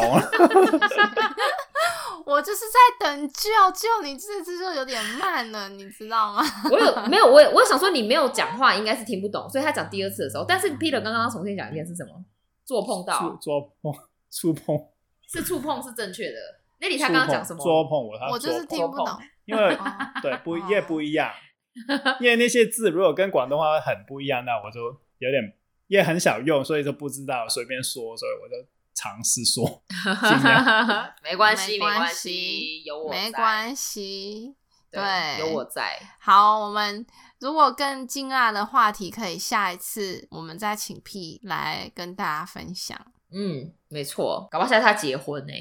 [2.27, 6.41] 我就是在等救救你，这次就有点慢了，你知道吗？
[6.69, 7.25] 我有没有？
[7.25, 12.23] 我有我有想说你没有讲话，应该是听不懂，所以他讲第二次的时候，但是 Peter 刚刚重新讲一遍是什么？
[12.65, 13.93] 做碰到做碰
[14.29, 14.77] 触碰
[15.25, 16.37] 是触碰是正确的。
[16.79, 17.63] 那里他刚刚讲什么？
[17.63, 19.07] 捉碰我他我就是听不懂。
[19.45, 19.79] 因为哦
[20.21, 21.31] 对不也不一样，
[22.19, 24.81] 因为那些字如果跟广东话很不一样，那我就
[25.19, 25.41] 有点
[25.87, 28.55] 也很少用，所以就不知道随便说，所以我就
[28.97, 29.83] 尝试说。
[31.23, 34.55] 没关系，没没关关系系，有我在没关系。
[34.89, 35.99] 对，有我在。
[36.19, 37.05] 好，我们
[37.39, 42.97] 如果更劲辣的话题，可以下一次我们再请 P 来跟大家分享。
[43.29, 45.53] 嗯，没错，搞不好下次他结婚呢、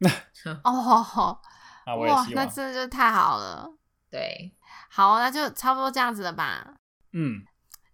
[0.64, 1.38] 哦，
[1.86, 3.70] 啊，我也哇，那真的就太好了。
[4.10, 4.52] 对，
[4.90, 6.74] 好，那就差不多这样子了吧。
[7.12, 7.44] 嗯，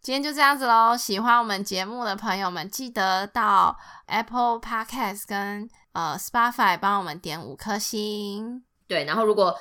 [0.02, 0.96] 今天就这样子喽。
[0.96, 3.76] 喜欢我们节目的朋友们，记得到
[4.06, 8.64] Apple Podcast 跟呃 Spotify 帮我们点五颗星。
[8.88, 9.04] 对。
[9.04, 9.54] 然后如果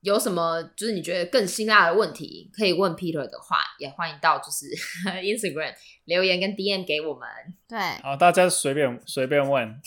[0.00, 4.64] 有什么就是你觉得更辛辣的问题，可以问 Peter 的话，也欢迎到就是
[5.20, 5.74] Instagram
[6.06, 7.28] 留言跟 DM 给我们。
[7.68, 9.78] 对，好，大家随便随便问，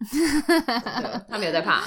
[1.28, 1.82] 他没有在怕。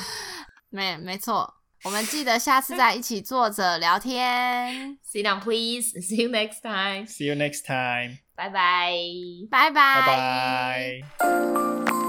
[0.69, 1.51] 没没错。
[1.85, 4.97] 我们记得下次再一起坐着聊天。
[5.05, 5.93] Sit down, please.
[6.01, 7.05] See you next time.
[7.05, 8.91] See you next time，拜拜。
[9.51, 12.04] 拜拜，拜拜。